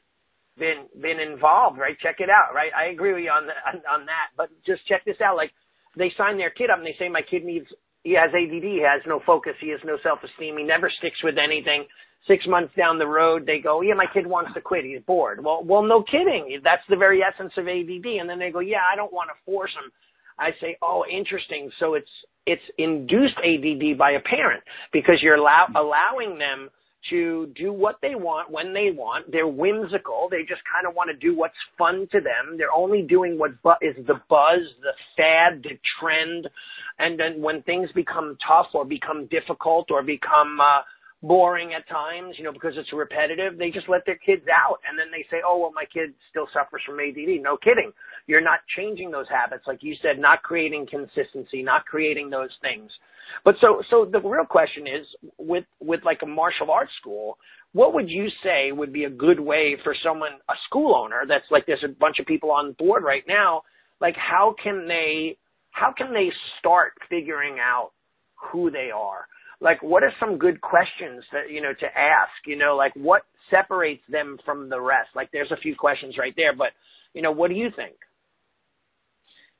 [0.57, 1.97] been, been involved, right?
[1.97, 2.69] Check it out, right?
[2.77, 5.35] I agree with you on, the, on, on that, but just check this out.
[5.35, 5.51] Like,
[5.97, 7.65] they sign their kid up and they say, my kid needs
[8.03, 11.37] he has ADD, he has no focus, he has no self-esteem, he never sticks with
[11.37, 11.85] anything.
[12.27, 15.43] Six months down the road, they go, yeah, my kid wants to quit, he's bored.
[15.43, 16.59] Well, well, no kidding.
[16.63, 18.05] That's the very essence of ADD.
[18.19, 19.91] And then they go, yeah, I don't want to force him.
[20.39, 21.69] I say, oh, interesting.
[21.79, 22.09] So it's,
[22.45, 26.69] it's induced ADD by a parent because you're allow, allowing them
[27.09, 29.31] to do what they want when they want.
[29.31, 30.27] They're whimsical.
[30.31, 32.57] They just kind of want to do what's fun to them.
[32.57, 36.47] They're only doing what bu- is the buzz, the fad, the trend.
[36.99, 40.81] And then when things become tough or become difficult or become uh,
[41.21, 44.79] boring at times, you know, because it's repetitive, they just let their kids out.
[44.87, 47.41] And then they say, oh, well, my kid still suffers from ADD.
[47.41, 47.91] No kidding.
[48.27, 49.63] You're not changing those habits.
[49.67, 52.91] Like you said, not creating consistency, not creating those things.
[53.43, 55.05] But so, so the real question is
[55.37, 57.37] with, with like a martial arts school,
[57.73, 61.45] what would you say would be a good way for someone, a school owner that's
[61.51, 63.63] like there's a bunch of people on board right now,
[63.99, 65.37] like how can they,
[65.71, 67.91] how can they start figuring out
[68.35, 69.25] who they are?
[69.59, 73.23] Like what are some good questions that, you know, to ask, you know, like what
[73.49, 75.09] separates them from the rest?
[75.15, 76.69] Like there's a few questions right there, but
[77.13, 77.95] you know, what do you think?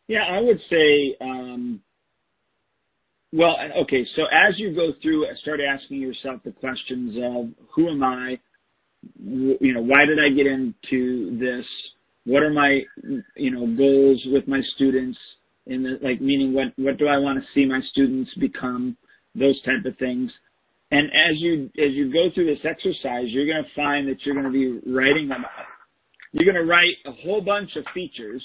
[0.07, 1.81] Yeah, I would say, um,
[3.31, 8.03] well, okay, so as you go through, start asking yourself the questions of who am
[8.03, 8.37] I?
[9.19, 11.65] You know, why did I get into this?
[12.25, 12.81] What are my,
[13.35, 15.17] you know, goals with my students?
[15.65, 18.97] In the like, meaning what what do I want to see my students become?
[19.33, 20.29] Those type of things.
[20.91, 24.35] And as you as you go through this exercise, you're going to find that you're
[24.35, 25.45] going to be writing them.
[26.33, 28.43] You're going to write a whole bunch of features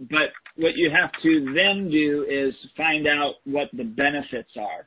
[0.00, 4.86] but what you have to then do is find out what the benefits are.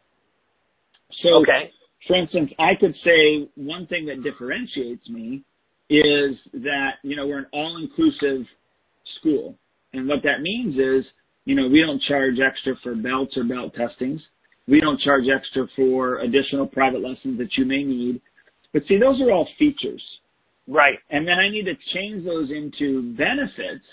[1.23, 1.71] So, okay.
[2.07, 5.43] for instance, I could say one thing that differentiates me
[5.89, 8.45] is that, you know, we're an all-inclusive
[9.19, 9.55] school.
[9.93, 11.09] And what that means is,
[11.45, 14.21] you know, we don't charge extra for belts or belt testings.
[14.67, 18.21] We don't charge extra for additional private lessons that you may need.
[18.71, 20.03] But see, those are all features.
[20.67, 20.99] Right.
[21.09, 23.85] And then I need to change those into benefits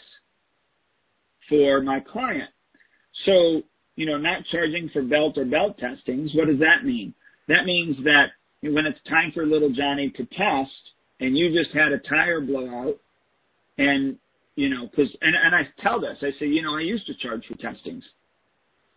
[1.48, 2.50] for my client.
[3.24, 3.62] So,
[3.96, 7.14] you know, not charging for belt or belt testings, what does that mean?
[7.48, 8.26] That means that
[8.62, 10.70] when it's time for little Johnny to test
[11.20, 12.98] and you just had a tire blowout
[13.78, 14.18] and,
[14.56, 17.14] you know, cause, and, and I tell this, I say, you know, I used to
[17.14, 18.04] charge for testings,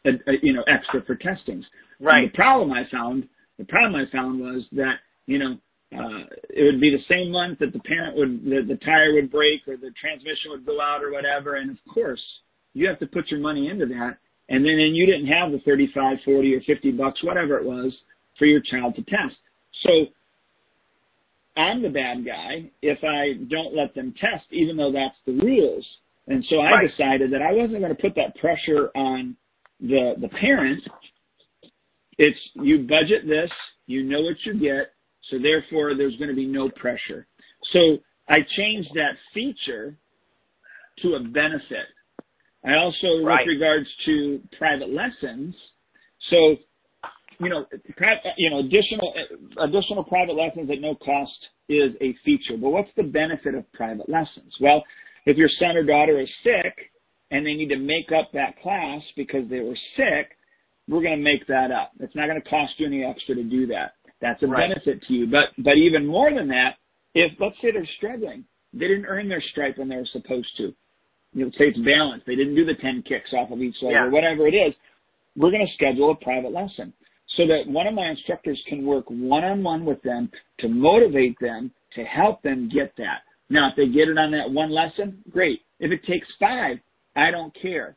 [0.05, 1.65] uh, uh, you know, extra for testings.
[1.99, 2.23] Right.
[2.23, 5.57] And the problem I found, the problem I found was that, you know,
[5.91, 9.32] uh, it would be the same month that the parent would, the, the tire would
[9.32, 11.56] break or the transmission would go out or whatever.
[11.56, 12.21] And of course,
[12.73, 14.17] you have to put your money into that.
[14.49, 17.91] And then and you didn't have the 35, 40 or 50 bucks, whatever it was
[18.38, 19.36] for your child to test.
[19.84, 19.89] So
[21.58, 25.86] I'm the bad guy if I don't let them test, even though that's the rules.
[26.28, 26.89] And so I right.
[26.89, 29.36] decided that I wasn't going to put that pressure on
[29.80, 30.82] the, the parent.
[32.17, 33.49] It's you budget this,
[33.88, 34.93] you know what you get,
[35.29, 37.27] so therefore, there's going to be no pressure.
[37.73, 39.95] So I changed that feature
[41.01, 41.87] to a benefit.
[42.65, 43.45] I also, right.
[43.45, 45.55] with regards to private lessons,
[46.29, 46.57] so
[47.39, 47.65] you know,
[48.37, 49.13] you know, additional
[49.61, 51.31] additional private lessons at no cost
[51.69, 52.57] is a feature.
[52.59, 54.53] But what's the benefit of private lessons?
[54.59, 54.83] Well,
[55.25, 56.91] if your son or daughter is sick
[57.31, 60.35] and they need to make up that class because they were sick,
[60.89, 61.91] we're going to make that up.
[61.99, 63.93] It's not going to cost you any extra to do that.
[64.21, 64.69] That's a Right.
[64.69, 65.27] benefit to you.
[65.27, 66.77] But but even more than that,
[67.15, 70.73] if let's say they're struggling, they didn't earn their stripe when they were supposed to.
[71.34, 72.25] You know, say it's balanced.
[72.25, 74.05] They didn't do the ten kicks off of each leg Yeah.
[74.05, 74.73] or whatever it is.
[75.36, 76.91] We're going to schedule a private lesson
[77.27, 81.38] so that one of my instructors can work one on one with them to motivate
[81.39, 83.21] them to help them get that.
[83.49, 85.62] Now, if they get it on that one lesson, great.
[85.79, 86.79] If it takes five,
[87.15, 87.95] I don't care.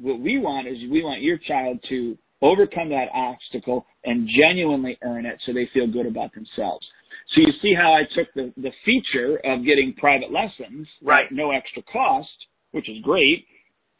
[0.00, 5.26] What we want is we want your child to overcome that obstacle and genuinely earn
[5.26, 6.86] it so they feel good about themselves.
[7.34, 11.26] So you see how I took the, the feature of getting private lessons Right.
[11.30, 12.28] no extra cost,
[12.72, 13.44] which is great,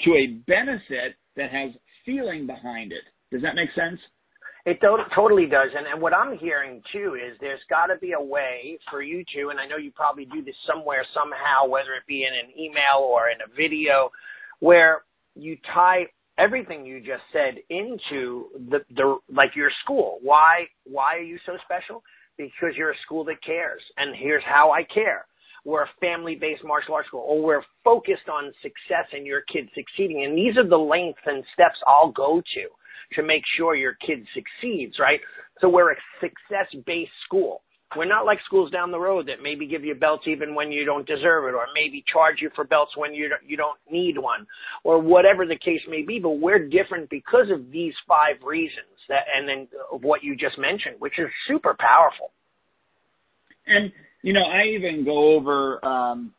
[0.02, 1.72] to a benefit that has
[2.06, 3.04] feeling behind it.
[3.30, 4.00] Does that make sense?
[4.64, 5.70] It to- totally does.
[5.76, 9.24] And, and what I'm hearing too is there's got to be a way for you
[9.34, 12.58] to, and I know you probably do this somewhere, somehow, whether it be in an
[12.58, 14.10] email or in a video,
[14.60, 15.02] where
[15.34, 16.06] you tie
[16.38, 20.18] everything you just said into the, the like your school.
[20.22, 22.02] Why why are you so special?
[22.36, 23.82] Because you're a school that cares.
[23.96, 25.26] And here's how I care.
[25.64, 30.24] We're a family-based martial arts school, or we're focused on success and your kids succeeding.
[30.24, 34.24] And these are the lengths and steps I'll go to to make sure your kid
[34.34, 35.20] succeeds, right?
[35.60, 37.62] So we're a success-based school.
[37.96, 40.84] We're not like schools down the road that maybe give you belts even when you
[40.84, 44.18] don't deserve it, or maybe charge you for belts when you don't, you don't need
[44.18, 44.46] one,
[44.84, 46.18] or whatever the case may be.
[46.18, 50.58] But we're different because of these five reasons that, and then of what you just
[50.58, 52.30] mentioned, which is super powerful.
[53.66, 53.90] And
[54.22, 56.34] you know, I even go over um,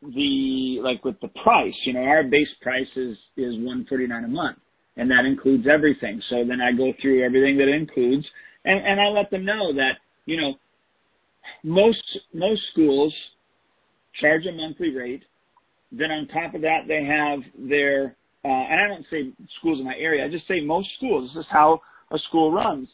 [0.00, 1.74] the like with the price.
[1.84, 4.58] You know, our base price is is one forty nine a month,
[4.96, 6.22] and that includes everything.
[6.30, 8.26] So then I go through everything that it includes,
[8.64, 10.54] and and I let them know that you know
[11.62, 13.14] most most schools
[14.20, 15.22] charge a monthly rate.
[15.90, 19.84] Then on top of that, they have their uh, and I don't say schools in
[19.84, 20.24] my area.
[20.24, 21.30] I just say most schools.
[21.34, 21.80] This is how
[22.10, 22.88] a school runs.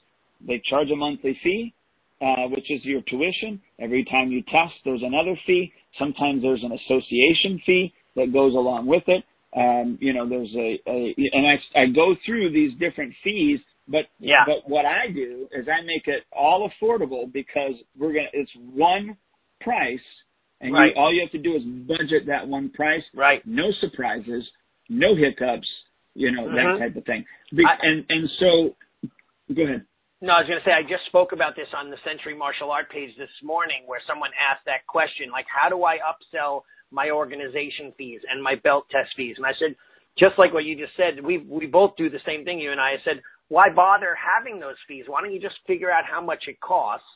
[0.46, 1.74] They charge a monthly fee
[2.20, 3.60] uh, which is your tuition.
[3.78, 5.72] Every time you test, there's another fee.
[5.98, 9.24] Sometimes there's an association fee that goes along with it.
[9.56, 14.06] Um, you know, there's a, a and I, I go through these different fees, but
[14.20, 14.44] Yeah.
[14.46, 19.16] but what I do is I make it all affordable because we're gonna it's one
[19.60, 20.04] price,
[20.60, 20.94] and Right.
[20.94, 23.04] you, all you have to do is budget that one price.
[23.14, 23.44] Right.
[23.46, 24.50] No surprises,
[24.88, 25.68] no hiccups,
[26.14, 26.54] you know Mhm.
[26.54, 27.26] that type of thing.
[27.54, 28.76] Be- I- and and so,
[29.52, 29.84] go ahead.
[30.20, 32.72] No, I was going to say I just spoke about this on the Century Martial
[32.72, 37.10] Art page this morning, where someone asked that question, like, how do I upsell my
[37.10, 39.36] organization fees and my belt test fees?
[39.36, 39.76] And I said,
[40.16, 42.58] just like what you just said, we we both do the same thing.
[42.58, 45.04] You and I, I said, why bother having those fees?
[45.06, 47.06] Why don't you just figure out how much it costs?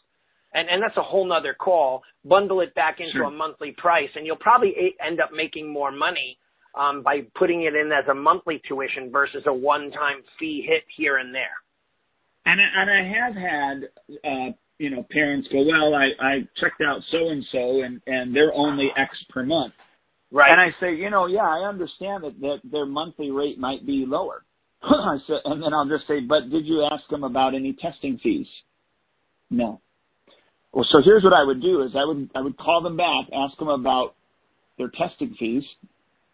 [0.55, 2.03] And and that's a whole nother call.
[2.25, 3.25] Bundle it back into Sure.
[3.25, 6.39] a monthly price, and you'll probably a- end up making more money
[6.75, 11.19] um, by putting it in as a monthly tuition versus a one-time fee hit here
[11.19, 11.57] and there.
[12.47, 13.89] And I, and I have had,
[14.25, 18.35] uh, you know, parents go, well, I, I checked out so and so, and and
[18.35, 19.75] they're only X per month.
[20.31, 20.51] Right.
[20.51, 24.05] And I say, you know, yeah, I understand that that their monthly rate might be
[24.07, 24.45] lower.
[24.93, 28.19] I said, and then I'll just say, but did you ask them about any testing
[28.23, 28.47] fees?
[29.51, 29.81] No.
[30.73, 33.27] Well, so here's what I would do: is I would I would call them back,
[33.35, 34.15] ask them about
[34.79, 35.65] their testing fees,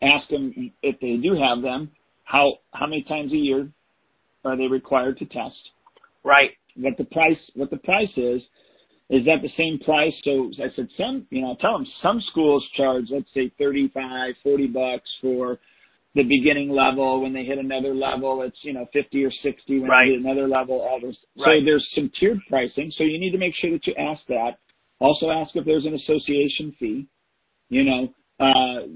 [0.00, 1.90] ask them if they do have them,
[2.24, 3.68] how how many times a year
[4.44, 5.56] are they required to test?
[6.24, 6.50] right.
[6.76, 8.42] what the price what the price is
[9.10, 12.20] is that the same price so i said some you know I tell them some
[12.30, 15.58] schools charge let's say thirty five forty bucks for
[16.14, 19.90] the beginning level when they hit another level it's you know 50 or 60 when
[19.90, 20.06] Right.
[20.06, 21.64] they hit another level all this so Right.
[21.64, 24.58] there's some tiered pricing so you need to make sure that you ask that
[25.00, 27.06] also ask if there's an association fee
[27.68, 28.86] you know uh,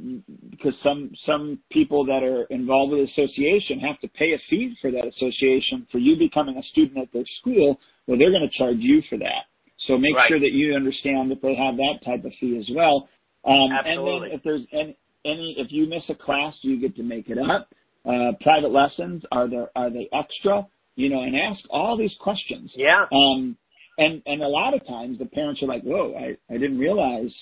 [0.51, 4.77] because some some people that are involved with the association have to pay a fee
[4.81, 7.79] for that association for you becoming a student at their school.
[8.07, 9.51] Well, they're going to charge you for that.
[9.89, 10.29] So make Right.
[10.29, 13.09] sure that you understand that they have that type of fee as well.
[13.45, 14.29] Um, and Absolutely.
[14.29, 17.39] then if there's any, any if you miss a class, you get to make it
[17.39, 17.69] up.
[18.05, 20.67] Uh, private lessons are there are they extra?
[20.97, 22.71] You know, and ask all these questions.
[22.75, 23.07] Yeah.
[23.13, 23.57] Um,
[23.99, 27.33] and and a lot of times the parents are like, "Whoa, I I didn't realize."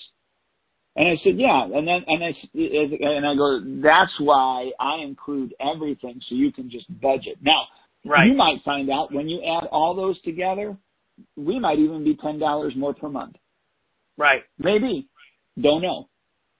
[0.95, 5.53] And I said, "Yeah." And then and I and I go, "That's why I include
[5.59, 7.63] everything so you can just budget." Now,
[8.03, 8.27] Right.
[8.27, 10.75] you might find out when you add all those together,
[11.35, 13.35] we might even be ten dollars more per month.
[14.17, 14.43] Right.
[14.57, 15.07] Maybe,
[15.59, 16.09] don't know,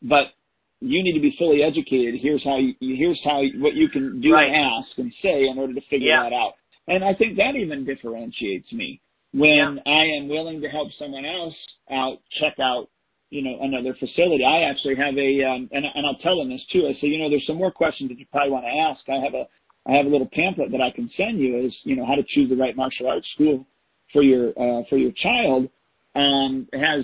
[0.01, 0.33] but
[0.81, 2.19] you need to be fully educated.
[2.21, 4.47] Here's how you here's how what you can do Right.
[4.47, 6.23] and ask and say in order to figure Yeah.
[6.23, 6.53] that out.
[6.87, 8.99] And I think that even differentiates me
[9.33, 11.55] when I am willing to help someone else
[11.89, 12.89] out check out
[13.29, 14.43] you know another facility.
[14.43, 16.87] I actually have a um, and and I'll tell them this too.
[16.87, 19.07] I say you know there's some more questions that you probably want to ask.
[19.07, 19.47] I have a
[19.87, 22.23] I have a little pamphlet that I can send you is, you know, how to
[22.29, 23.65] choose the right martial arts school
[24.13, 25.69] for your, uh, for your child.
[26.13, 27.03] Um, it has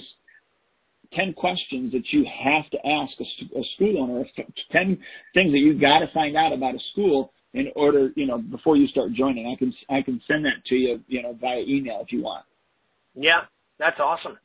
[1.14, 4.98] 10 questions that you have to ask a, a school owner, 10
[5.34, 8.78] things that you've got to find out about a school in order, you know, before
[8.78, 9.48] you start joining.
[9.48, 12.46] I can, I can send that to you, you know, via email if you want.
[13.16, 13.42] Yeah,
[13.80, 14.38] that's awesome.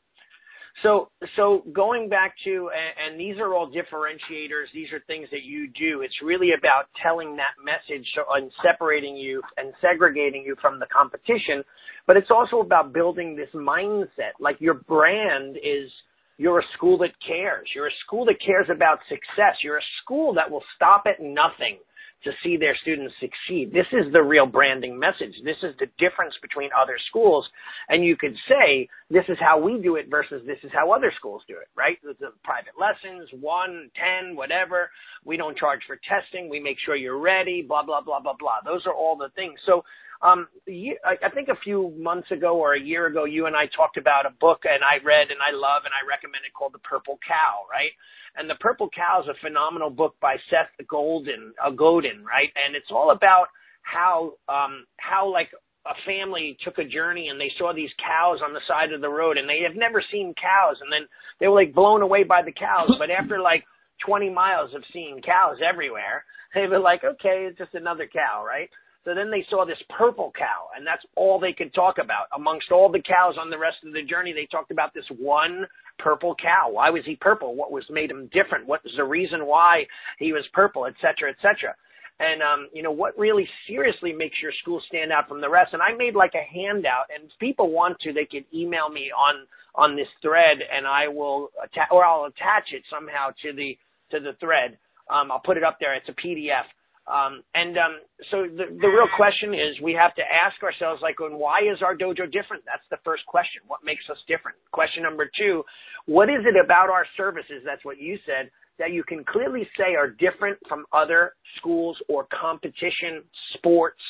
[0.81, 4.65] So, so going back to, and, and these are all differentiators.
[4.73, 6.01] These are things that you do.
[6.01, 11.63] It's really about telling that message and separating you and segregating you from the competition.
[12.07, 14.33] But it's also about building this mindset.
[14.39, 15.91] Like your brand is,
[16.37, 17.69] you're a school that cares.
[17.75, 19.57] You're a school that cares about success.
[19.63, 21.77] You're a school that will stop at nothing
[22.23, 23.71] to see their students succeed.
[23.73, 25.35] This is the real branding message.
[25.43, 27.45] This is the difference between other schools.
[27.89, 31.11] And you could say, this is how we do it versus this is how other
[31.17, 31.97] schools do it, right?
[32.01, 34.89] The private lessons, one, ten, whatever.
[35.25, 36.49] We don't charge for testing.
[36.49, 38.59] We make sure you're ready, blah, blah, blah, blah, blah.
[38.63, 39.59] Those are all the things.
[39.65, 39.83] So,
[40.23, 44.25] I think a few months ago or a year ago, you and I talked about
[44.25, 47.19] a book and I read and I love and I recommend it called The Purple
[47.27, 47.91] Cow, right?
[48.37, 52.49] And The Purple Cow is a phenomenal book by Seth Golden, uh, Godin, right?
[52.55, 53.47] And it's all about
[53.83, 55.49] how, um, how like
[55.85, 59.09] a family took a journey and they saw these cows on the side of the
[59.09, 61.05] road and they have never seen cows and then
[61.39, 62.95] they were like blown away by the cows.
[62.97, 63.65] But after like
[64.05, 66.23] 20 miles of seeing cows everywhere,
[66.55, 68.69] they were like, okay, it's just another cow, right?
[69.05, 72.27] So then they saw this purple cow, and that's all they could talk about.
[72.35, 75.65] Amongst all the cows on the rest of the journey, they talked about this one
[75.99, 76.69] purple cow.
[76.71, 77.55] Why was he purple?
[77.55, 78.65] What was made him different?
[78.65, 79.85] What was the reason why
[80.19, 81.75] he was purple, et cetera, et cetera.
[82.19, 85.73] And um, you know what really seriously makes your school stand out from the rest.
[85.73, 89.11] And I made like a handout, and if people want to, they can email me
[89.11, 93.77] on on this thread, and I will attach or I'll attach it somehow to the
[94.11, 94.77] to the thread.
[95.09, 95.95] Um, I'll put it up there.
[95.95, 96.69] It's a PDF
[97.05, 97.99] um, and um,
[98.31, 101.95] so the, the real question is we have to ask ourselves, like, why is our
[101.95, 102.63] dojo different?
[102.65, 103.61] That's the first question.
[103.67, 104.57] What makes us different?
[104.71, 105.63] Question number two,
[106.05, 107.61] what is it about our services?
[107.65, 108.49] That's what you said
[108.79, 113.21] that you can clearly say are different from other schools or competition
[113.53, 114.01] sports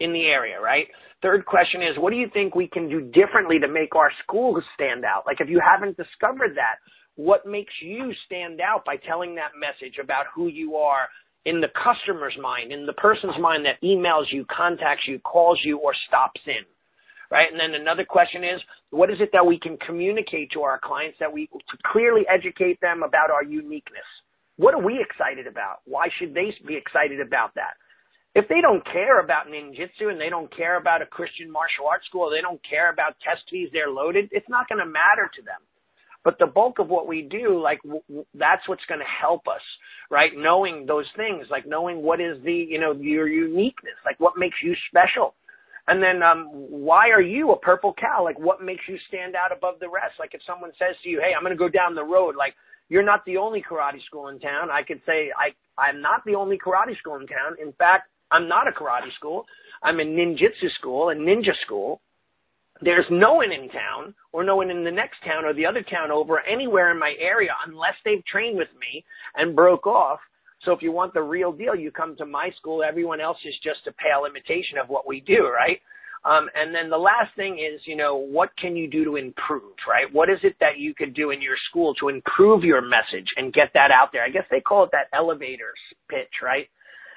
[0.00, 0.86] in the area, right?
[1.22, 4.64] Third question is, what do you think we can do differently to make our schools
[4.74, 5.24] stand out?
[5.26, 6.80] Like, if you haven't discovered that,
[7.16, 11.08] what makes you stand out by telling that message about who you are,
[11.44, 15.78] in the customer's mind, in the person's mind that emails you, contacts you, calls you,
[15.78, 16.64] or stops in.
[17.30, 17.46] Right?
[17.50, 18.60] And then another question is,
[18.90, 22.80] what is it that we can communicate to our clients that we to clearly educate
[22.80, 24.08] them about our uniqueness?
[24.56, 25.78] What are we excited about?
[25.86, 27.78] Why should they be excited about that?
[28.34, 32.06] If they don't care about ninjutsu and they don't care about a Christian martial arts
[32.06, 35.42] school, they don't care about test fees they're loaded, it's not going to matter to
[35.42, 35.62] them.
[36.22, 39.48] But the bulk of what we do, like w- w- that's what's going to help
[39.48, 39.62] us,
[40.10, 40.32] right?
[40.36, 44.56] Knowing those things, like knowing what is the, you know, your uniqueness, like what makes
[44.62, 45.34] you special.
[45.88, 48.22] And then, um, why are you a purple cow?
[48.22, 50.14] Like what makes you stand out above the rest?
[50.18, 52.54] Like if someone says to you, Hey, I'm going to go down the road, like
[52.90, 54.70] you're not the only karate school in town.
[54.70, 57.56] I could say, I, I'm not the only karate school in town.
[57.62, 59.46] In fact, I'm not a karate school.
[59.82, 62.02] I'm a ninjutsu school, a ninja school
[62.82, 65.82] there's no one in town or no one in the next town or the other
[65.82, 69.04] town over anywhere in my area unless they've trained with me
[69.36, 70.20] and broke off.
[70.64, 72.82] So if you want the real deal, you come to my school.
[72.82, 75.80] Everyone else is just a pale imitation of what we do, right?
[76.24, 79.72] Um, and then the last thing is, you know, what can you do to improve,
[79.88, 80.12] right?
[80.12, 83.54] What is it that you could do in your school to improve your message and
[83.54, 84.22] get that out there?
[84.22, 85.72] I guess they call it that elevator
[86.10, 86.68] pitch, right?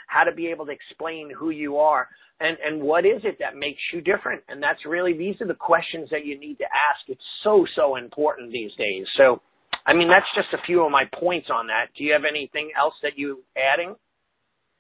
[0.08, 2.08] How to be able to explain who you are
[2.40, 4.44] and and what is it that makes you different.
[4.48, 7.08] And that's really these are the questions that you need to ask.
[7.08, 9.06] It's so so important these days.
[9.18, 9.42] So
[9.86, 11.88] i mean that's just a few of my points on that.
[11.98, 13.96] Do you have anything else that you adding?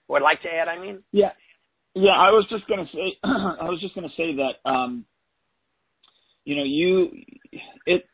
[0.07, 0.99] Or like to add i mean?
[1.11, 1.32] Yeah.
[1.95, 5.05] Yeah i was just going to say i was just going to say that um
[6.45, 7.09] you know you
[7.86, 8.05] it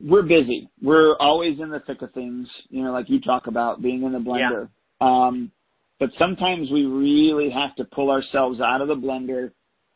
[0.00, 0.70] we're busy.
[0.80, 2.46] We're always in the thick of things.
[2.68, 4.68] You know like you talk about being in the blender.
[5.00, 5.06] Yeah.
[5.06, 5.50] um
[5.98, 9.50] but sometimes we really have to pull ourselves out of the blender,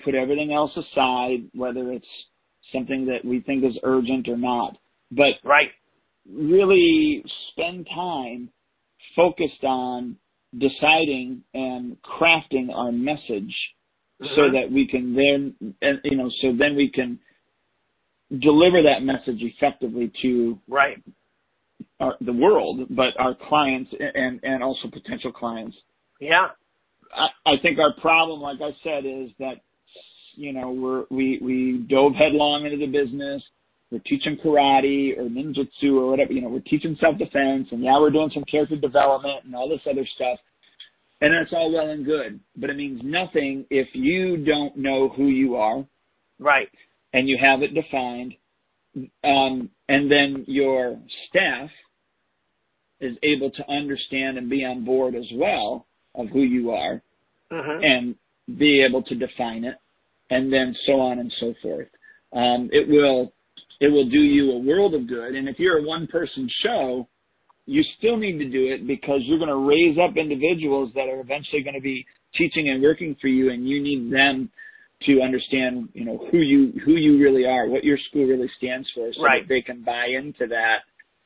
[0.05, 2.07] put everything else aside, whether it's
[2.73, 4.77] something that we think is urgent or not.
[5.11, 5.69] But right.
[6.31, 8.51] really spend time
[9.15, 10.17] focused on
[10.59, 13.55] deciding and crafting our message
[14.21, 14.27] mm-hmm.
[14.35, 15.75] so that we can then,
[16.05, 17.19] you know, so then we can
[18.41, 21.03] deliver that message effectively to right
[22.01, 25.77] our, the world, but our clients and and also potential clients.
[26.23, 26.47] Yeah.
[27.13, 29.57] I, I think our problem, like I said, is that
[30.37, 33.43] you know we're we we dove headlong into the business.
[33.91, 36.33] We're teaching karate or ninjutsu or whatever.
[36.33, 39.69] You know, we're teaching self defense, and yeah, we're doing some character development and all
[39.69, 40.39] this other stuff.
[41.21, 45.27] And that's all well and good, but it means nothing if you don't know who
[45.27, 45.85] you are.
[46.39, 46.69] Right.
[47.13, 48.35] And you have it defined.
[49.23, 50.99] Um, and then your
[51.29, 51.71] staff
[53.01, 57.03] is able to understand and be on board as well of who you are
[57.51, 57.83] mm-hmm.
[57.83, 58.15] and
[58.59, 59.77] be able to define it
[60.31, 61.89] and then so on and so forth.
[62.33, 63.33] Um, it will
[63.81, 65.35] it will do you a world of good.
[65.35, 67.09] And if you're a one person show,
[67.67, 71.21] you still need to do it because you're going to raise up individuals that are
[71.21, 74.51] eventually going to be teaching and working for you and you need them
[75.07, 78.89] to understand, you know, who you who you really are, what your school really stands
[78.95, 79.43] for so right.
[79.43, 80.79] that they can buy into that,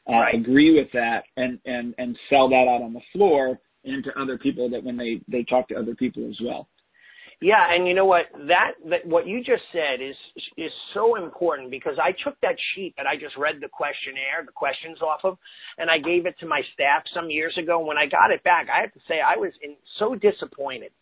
[0.09, 0.34] uh, right.
[0.34, 4.68] agree with that and and and sell that out on the floor into other people
[4.70, 6.68] that when they they talk to other people as well.
[7.41, 8.26] Yeah, and you know what?
[8.49, 10.16] That that what you just said is
[10.57, 14.53] is so important because I took that sheet that I just read the questionnaire, the
[14.53, 15.37] questions off of,
[15.76, 17.84] and I gave it to my staff some years ago.
[17.84, 20.93] When I got it back, I have to say I was in, so disappointed.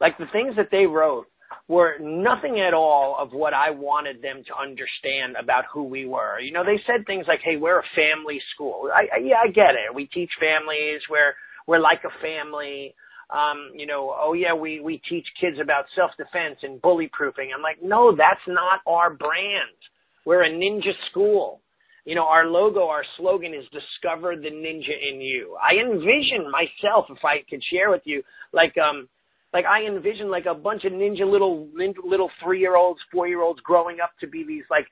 [0.00, 1.26] Like the things that they wrote
[1.68, 6.40] were nothing at all of what I wanted them to understand about who we were.
[6.40, 9.48] You know, they said things like, "Hey, we're a family school." I, I yeah, I
[9.48, 9.94] get it.
[9.94, 11.02] We teach families.
[11.10, 11.34] We're
[11.66, 12.94] we're like a family
[13.30, 17.50] um, you know, oh yeah, we, we teach kids about self-defense and bully proofing.
[17.54, 19.76] I'm like, no, that's not our brand.
[20.24, 21.60] We're a ninja school.
[22.04, 25.56] You know, our logo, our slogan is discover the ninja in you.
[25.60, 29.08] I envision myself, if I could share with you, like, um,
[29.52, 31.68] like I envision like a bunch of ninja little,
[32.04, 34.86] little three-year-olds, four-year-olds growing up to be these like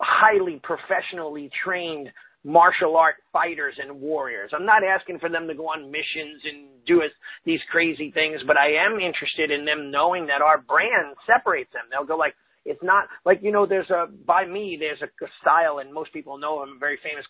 [0.00, 2.08] highly professionally trained
[2.44, 4.50] martial art fighters and warriors.
[4.54, 7.02] I'm not asking for them to go on missions and do
[7.44, 11.84] these crazy things, but I am interested in them knowing that our brand separates them.
[11.90, 12.34] They'll go like,
[12.64, 13.66] it's not like you know.
[13.66, 14.78] There's a by me.
[14.78, 16.78] There's a, style, and most people know him.
[16.80, 17.24] Very famous.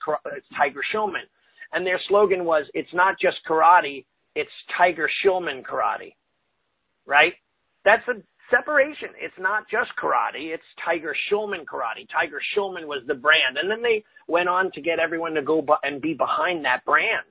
[0.57, 1.27] Tiger Schulmann,
[1.73, 4.05] and their slogan was, "It's not just karate.
[4.37, 6.15] It's Tiger Schulmann karate."
[7.05, 7.35] Right?
[7.85, 9.11] That's a separation.
[9.21, 10.53] It's not just karate.
[10.53, 12.07] It's Tiger Schulmann karate.
[12.13, 13.59] Tiger Schulmann was the brand.
[13.61, 16.85] And then they went on to get everyone to go bu- and be behind that
[16.85, 17.27] brand.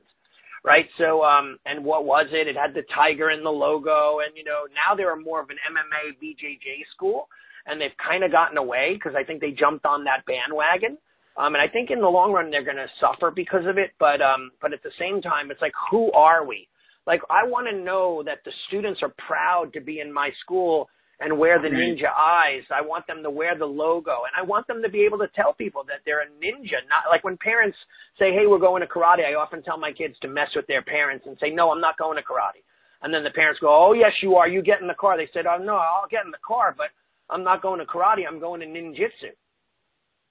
[0.63, 0.85] Right.
[0.97, 2.47] So, um, and what was it?
[2.47, 4.19] It had the tiger in the logo.
[4.25, 7.27] And, you know, now they're more of an MMA BJJ school
[7.65, 10.97] and they've kind of gotten away because I think they jumped on that bandwagon.
[11.35, 13.91] Um, and I think in the long run they're going to suffer because of it.
[13.99, 16.67] But, um, but at the same time, it's like, who are we?
[17.05, 20.87] Like, I want to know that the students are proud to be in my school
[21.19, 22.63] and wear the ninja eyes.
[22.73, 25.29] I want them to wear the logo and I want them to be able to
[25.35, 26.81] tell people that they're a ninja.
[26.89, 27.77] Not like when parents
[28.17, 29.25] say, Hey, we're going to karate.
[29.25, 31.97] I often tell my kids to mess with their parents and say, no, I'm not
[31.97, 32.65] going to karate.
[33.01, 34.47] And then the parents go, Oh, yes, you are.
[34.47, 35.17] You get in the car.
[35.17, 36.87] They said, Oh, no, I'll get in the car, but
[37.29, 38.27] I'm not going to karate.
[38.27, 39.31] I'm going to ninjutsu.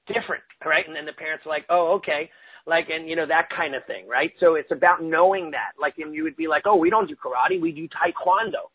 [0.08, 0.86] Different, right?
[0.86, 2.28] And then the parents are like, Oh, okay.
[2.66, 4.30] Like, and you know, that kind of thing, right?
[4.40, 5.78] So it's about knowing that.
[5.80, 7.60] Like, and you would be like, Oh, we don't do karate.
[7.60, 8.71] We do taekwondo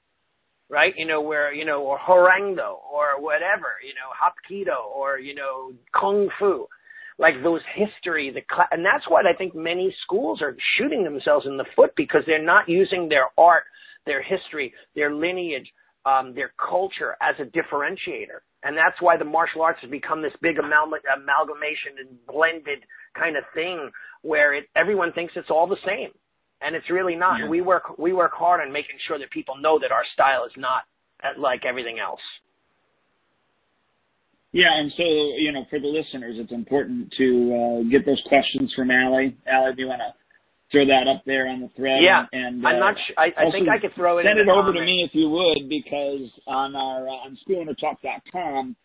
[0.69, 0.93] right?
[0.97, 5.71] You know, where, you know, or Hwarangdo or whatever, you know, Hapkido or, you know,
[5.99, 6.67] Kung Fu.
[7.19, 11.47] Like those history, the cl- and that's what I think many schools are shooting themselves
[11.47, 13.63] in the foot because they're not using their art,
[14.05, 15.65] their history, their lineage,
[16.05, 18.45] um, their culture as a differentiator.
[18.63, 22.83] And that's why the martial arts has become this big amal- amalgamation and blended
[23.17, 23.89] kind of thing
[24.21, 26.11] where it, everyone thinks it's all the same
[26.61, 27.39] and it's really not.
[27.39, 27.49] Yeah.
[27.49, 30.51] We work we work hard on making sure that people know that our style is
[30.57, 30.83] not
[31.37, 32.21] like everything else.
[34.53, 38.73] Yeah, and so you know, for the listeners, it's important to uh, get those questions
[38.75, 39.37] from Allie.
[39.45, 40.13] Allie, do you want to
[40.71, 41.99] throw that up there on the thread?
[42.01, 42.95] Yeah, and, uh, I'm not.
[42.95, 44.25] Sh- I, I think I could throw it.
[44.25, 44.77] Send it over comment.
[44.77, 48.75] to me if you would, because on our uh, on schoolownertalk.com,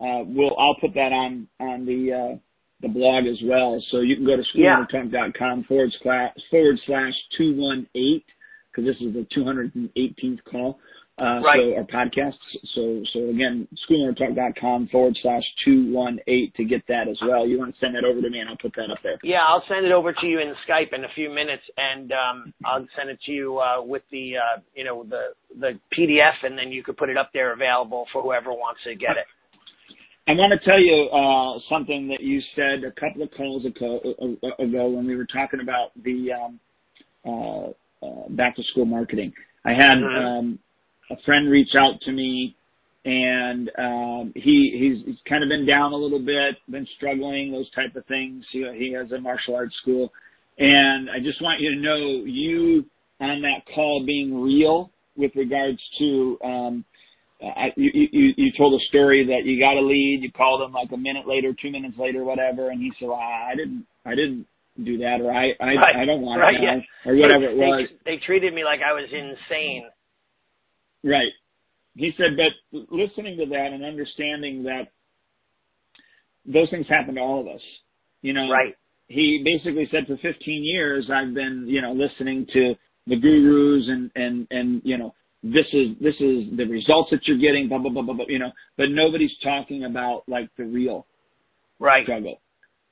[0.00, 2.38] uh, we'll I'll put that on on the uh,
[2.80, 3.82] the blog as well.
[3.90, 8.24] So you can go to schoolownertalk.com forward slash forward slash two one eight
[8.70, 10.78] because this is the 218th call.
[11.18, 11.58] Uh, right.
[11.58, 12.34] So our podcast.
[12.74, 17.46] So so again, schoolownertalk.com forward slash two one eight to get that as well.
[17.46, 19.18] You want to send that over to me, and I'll put that up there.
[19.22, 22.52] Yeah, I'll send it over to you in Skype in a few minutes, and um,
[22.66, 26.58] I'll send it to you uh, with the uh, you know the the PDF, and
[26.58, 29.24] then you could put it up there available for whoever wants to get it.
[30.28, 34.00] I want to tell you uh, something that you said a couple of calls ago,
[34.58, 36.60] ago when we were talking about the um,
[37.24, 39.32] uh, uh, back to school marketing.
[39.64, 40.26] I had mm-hmm.
[40.26, 40.58] um,
[41.10, 42.56] a friend reach out to me,
[43.04, 47.70] and um, he he's, he's kind of been down a little bit, been struggling, those
[47.70, 48.44] type of things.
[48.50, 50.12] He, he has a martial arts school,
[50.58, 52.84] and I just want you to know you
[53.20, 56.84] on that call being real with regards to um,
[57.42, 60.72] I, you, you you told a story that you got a lead, you called him
[60.72, 64.10] like a minute later, two minutes later, whatever, and he said, well, I didn't, I
[64.10, 64.46] didn't,
[64.84, 65.96] do that, or I I, Right.
[65.96, 67.10] I don't want Right, it now, yeah.
[67.10, 67.88] or whatever it was.
[68.04, 69.88] They, they treated me like I was insane.
[71.02, 71.32] Right.
[71.94, 74.88] He said, but listening to that and understanding that
[76.44, 77.62] those things happen to all of us,
[78.22, 78.74] you know, Right.
[79.08, 82.74] he basically said for 15 years I've been, you know, listening to
[83.06, 85.14] the gurus and and and you know
[85.56, 88.38] this is this is the results that you're getting, blah blah blah blah, blah you
[88.38, 91.06] know, but nobody's talking about like the real
[91.78, 92.04] Right.
[92.04, 92.40] struggle.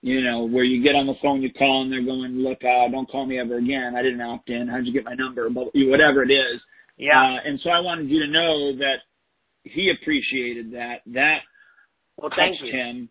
[0.03, 2.89] You know, where you get on the phone, you call, and they're going, "Look, uh,
[2.89, 3.95] don't call me ever again.
[3.97, 4.69] I didn't opt in.
[4.69, 6.61] How'd you get my number?" Blah, blah, Whatever it is.
[6.99, 7.19] Yeah.
[7.19, 8.99] Uh, and so I wanted you to know that
[9.65, 11.01] he appreciated that.
[11.07, 11.39] That
[12.19, 12.73] well, thank touched you.
[12.79, 13.09] him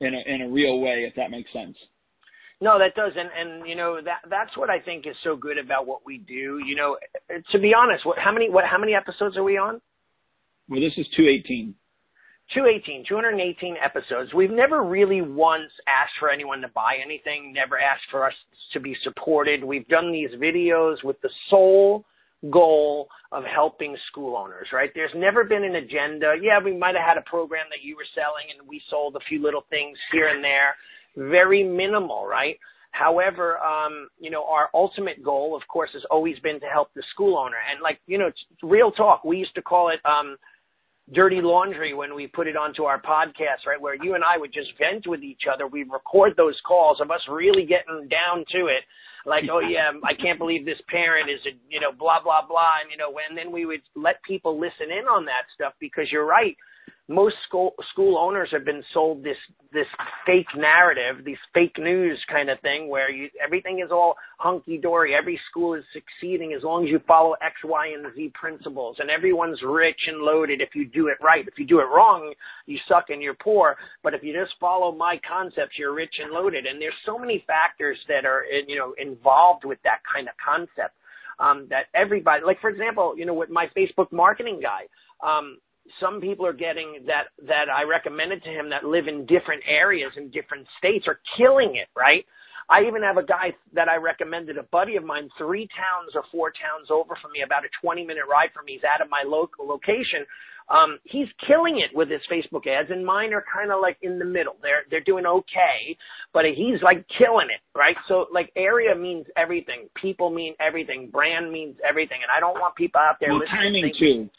[0.00, 1.76] in a in a real way, if that makes sense.
[2.62, 5.58] No, that does, and and you know that that's what I think is so good
[5.58, 6.60] about what we do.
[6.64, 6.96] You know,
[7.50, 9.80] to be honest, what how many what how many episodes are we on?
[10.68, 11.74] Well, this is 218.
[12.54, 14.32] 218, 218 episodes.
[14.32, 18.34] We've never really once asked for anyone to buy anything, never asked for us
[18.74, 19.64] to be supported.
[19.64, 22.04] We've done these videos with the sole
[22.50, 24.90] goal of helping school owners, right?
[24.94, 26.34] There's never been an agenda.
[26.40, 29.20] Yeah, we might have had a program that you were selling and we sold a
[29.28, 30.76] few little things here and there.
[31.16, 32.58] Very minimal, right?
[32.92, 37.02] However, um, you know, our ultimate goal, of course, has always been to help the
[37.10, 37.56] school owner.
[37.70, 39.24] And like, you know, it's real talk.
[39.24, 40.36] We used to call it, um,
[41.12, 43.80] dirty laundry when we put it onto our podcast, right?
[43.80, 45.66] Where you and I would just vent with each other.
[45.66, 48.84] We'd record those calls of us really getting down to it.
[49.26, 52.82] Like, oh yeah, I can't believe this parent is, a, you know, blah, blah, blah.
[52.82, 56.10] And, you know, and then we would let people listen in on that stuff because
[56.10, 56.56] you're right.
[57.08, 59.36] Most school, school owners have been sold this,
[59.72, 59.86] this
[60.24, 65.12] fake narrative, these fake news kind of thing where you, everything is all hunky dory.
[65.14, 69.10] Every school is succeeding as long as you follow X, Y, and Z principles and
[69.10, 71.46] everyone's rich and loaded if you do it right.
[71.46, 72.32] If you do it wrong,
[72.66, 73.76] you suck and you're poor.
[74.04, 76.66] But if you just follow my concepts, you're rich and loaded.
[76.66, 80.94] And there's so many factors that are, you know, involved with that kind of concept.
[81.40, 84.86] Um, that everybody, like for example, you know, with my Facebook marketing guy,
[85.26, 85.58] um,
[86.00, 90.12] some people are getting that that I recommended to him that live in different areas
[90.16, 92.24] in different states are killing it, right?
[92.70, 96.22] I even have a guy that I recommended, a buddy of mine, three towns or
[96.30, 98.72] four towns over from me, about a 20 minute ride from me.
[98.74, 100.24] He's out of my local location.
[100.70, 104.18] Um, he's killing it with his Facebook ads, and mine are kind of like in
[104.20, 104.56] the middle.
[104.62, 105.98] They're they're doing okay,
[106.32, 107.96] but he's like killing it, right?
[108.06, 112.76] So like area means everything, people mean everything, brand means everything, and I don't want
[112.76, 113.82] people out there Well, listening.
[113.82, 114.30] timing too.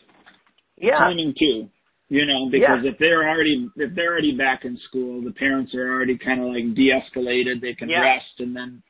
[0.83, 1.69] Yeah, Timing too.
[2.09, 5.89] You know, because if they're already if they're already back in school, the parents are
[5.89, 7.61] already kind of like de-escalated.
[7.61, 8.01] They can Yeah.
[8.01, 8.83] rest and then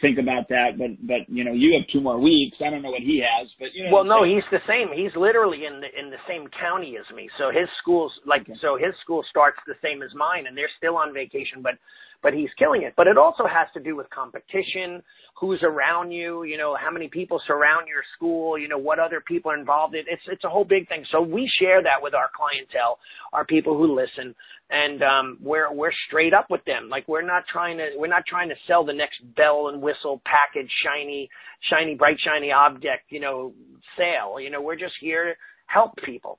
[0.00, 0.78] think about that.
[0.78, 2.56] But but you know, you have two more weeks.
[2.64, 3.90] I don't know what he has, but you know.
[3.92, 4.92] Well, no, he's the same.
[4.94, 7.28] He's literally in the in the same county as me.
[7.36, 8.54] So his school's like Okay.
[8.62, 11.74] so his school starts the same as mine, and they're still on vacation, but
[12.22, 12.94] but he's killing it.
[12.96, 15.02] But it also has to do with competition,
[15.38, 19.22] who's around you, you know, how many people surround your school, you know, what other
[19.26, 20.02] people are involved in.
[20.06, 21.04] It's it's a whole big thing.
[21.10, 22.98] So we share that with our clientele,
[23.32, 24.34] our people who listen,
[24.70, 26.88] and um, we're we're straight up with them.
[26.90, 30.20] Like we're not trying to we're not trying to sell the next bell and whistle
[30.24, 31.28] package, shiny,
[31.70, 33.52] shiny, bright, shiny object, you know,
[33.96, 34.38] sale.
[34.40, 35.32] You know, we're just here to
[35.66, 36.38] help people.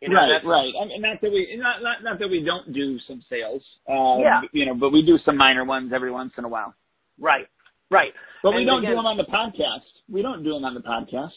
[0.00, 0.72] You know, right, right.
[0.80, 3.62] I mean, not that we not, not not that we don't do some sales.
[3.88, 4.42] Uh, Yeah.
[4.52, 6.72] You know, but we do some minor ones every once in a while.
[7.18, 7.48] Right,
[7.90, 8.12] right.
[8.42, 9.82] But we And don't again- do them on the podcast.
[10.08, 11.32] We don't do them on the podcast.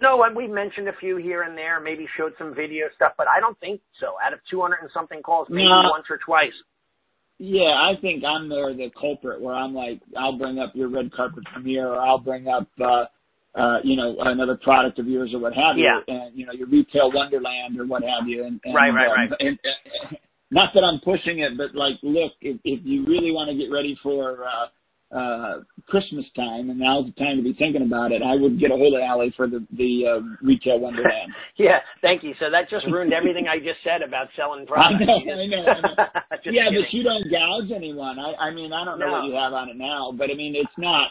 [0.00, 3.28] No, and we've mentioned a few here and there, maybe showed some video stuff, but
[3.28, 4.14] I don't think so.
[4.24, 5.90] Out of 200 and something calls, maybe No.
[5.90, 6.54] once or twice.
[7.38, 11.12] Yeah, I think I'm there the culprit where I'm like, I'll bring up your red
[11.12, 13.06] carpet premiere, or I'll bring up, uh,
[13.54, 16.00] uh, you know, another product of yours or what have you, Yeah.
[16.14, 18.44] and you know, your retail wonderland or what have you.
[18.44, 19.30] And, and Right, right, um, right.
[19.40, 20.16] And, uh,
[20.52, 23.70] not that I'm pushing it, but like, look, if, if you really want to get
[23.72, 28.22] ready for uh, uh, Christmas time, and now's the time to be thinking about it,
[28.22, 31.32] I would get a hold of Allie for the the uh, retail wonderland.
[31.56, 32.34] yeah, thank you.
[32.38, 35.04] So that just ruined everything I just said about selling I products.
[35.06, 35.94] know, You I know, I know.
[36.46, 36.82] Yeah, kidding.
[36.82, 38.18] but you don't gouge anyone.
[38.20, 39.12] I, I mean, I don't know No.
[39.12, 41.08] what you have on it now, but I mean, it's not.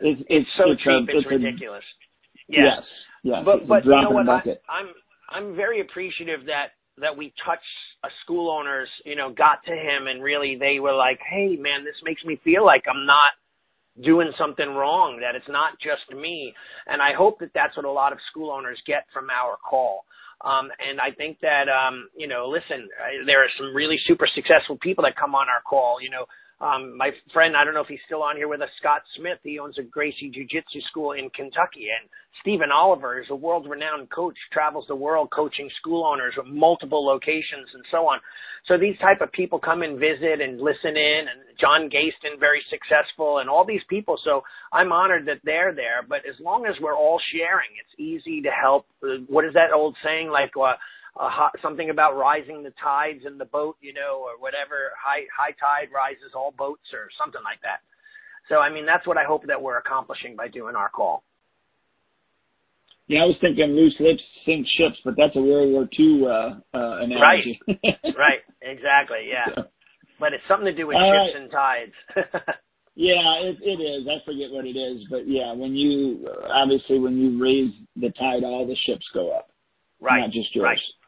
[0.00, 1.84] It's it's, it's so it's cheap, a, it's, a- ridiculous.
[2.48, 2.82] Yes,
[3.22, 3.42] yes.
[3.44, 4.28] but but you know what?
[4.28, 4.88] I, I'm
[5.28, 7.62] I'm very appreciative that that we touched
[8.04, 8.88] a school owners.
[9.04, 12.40] You know, got to him and really they were like, "Hey, man, this makes me
[12.44, 13.32] feel like I'm not."
[14.04, 16.54] doing something wrong that it's not just me
[16.86, 20.04] and i hope that that's what a lot of school owners get from our call
[20.42, 24.26] um, and I think that, um, you know, listen, I, there are some really super
[24.34, 26.00] successful people that come on our call.
[26.00, 26.24] You know,
[26.60, 29.38] um, my friend, I don't know if he's still on here with us, Scott Smith.
[29.42, 32.08] He owns a Gracie Jiu Jitsu school in Kentucky, and
[32.42, 37.04] Stephen Oliver is a world renowned coach, travels the world coaching school owners with multiple
[37.04, 38.20] locations and so on.
[38.68, 42.62] So these type of people come and visit and listen in and John Gaston, very
[42.68, 44.18] successful and all these people.
[44.22, 44.42] So
[44.72, 46.04] I'm honored that they're there.
[46.06, 48.86] But as long as we're all sharing, it's easy to help.
[49.28, 50.28] What is that old saying?
[50.28, 50.74] Like, uh,
[51.18, 54.92] uh, something about rising the tides in the boat, you know, or whatever.
[54.98, 57.80] High high tide rises all boats, or something like that.
[58.48, 61.22] So, I mean, that's what I hope that we're accomplishing by doing our call.
[63.06, 66.78] Yeah, I was thinking loose lips sink ships, but that's a World War II uh,
[66.78, 67.58] uh, analogy.
[67.66, 69.50] Right, right, exactly, yeah.
[69.54, 69.62] So,
[70.20, 71.96] but it's something to do with ships and tides.
[72.94, 74.06] yeah, it, it is.
[74.06, 78.44] I forget what it is, but yeah, when you obviously when you raise the tide,
[78.44, 79.50] all the ships go up,
[80.00, 80.20] right?
[80.20, 80.66] Not just yours.
[80.66, 80.99] Right.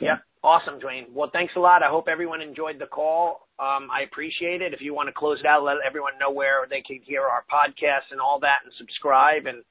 [0.00, 0.22] Yep.
[0.42, 1.06] Awesome, Duane.
[1.12, 1.82] Well, thanks a lot.
[1.82, 3.48] I hope everyone enjoyed the call.
[3.58, 4.72] Um, I appreciate it.
[4.72, 7.44] If you want to close it out, let everyone know where they can hear our
[7.50, 9.64] podcast and all that, and subscribe, and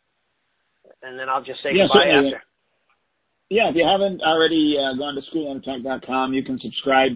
[1.03, 2.43] and then I'll just say yeah, goodbye after.
[3.49, 7.11] Yeah, if you haven't already uh, gone to schoolownertalk.com, you can subscribe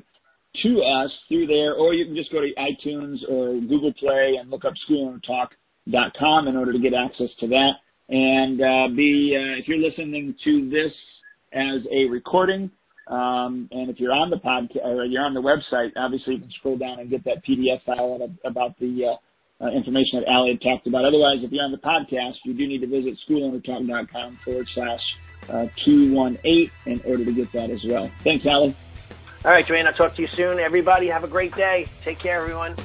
[0.64, 4.50] to us through there, or you can just go to iTunes or Google Play and
[4.50, 7.72] look up schoolownertalk.com in order to get access to that.
[8.08, 10.92] And uh, be uh, if you're listening to this
[11.54, 12.72] as a recording,
[13.08, 16.52] um, and if you're on the podcast or you're on the website, obviously you can
[16.52, 20.62] scroll down and get that PDF file about the uh, uh, information that Allie had
[20.62, 21.06] talked about.
[21.06, 25.02] Otherwise, if you're on the podcast, you do need to visit schoolownertalk.com forward slash
[25.50, 28.10] uh, 218 in order to get that as well.
[28.24, 28.76] Thanks, Allie.
[29.44, 30.60] All right, Duane, I'll talk to you soon.
[30.60, 31.88] Everybody, have a great day.
[32.04, 32.76] Take care, everyone.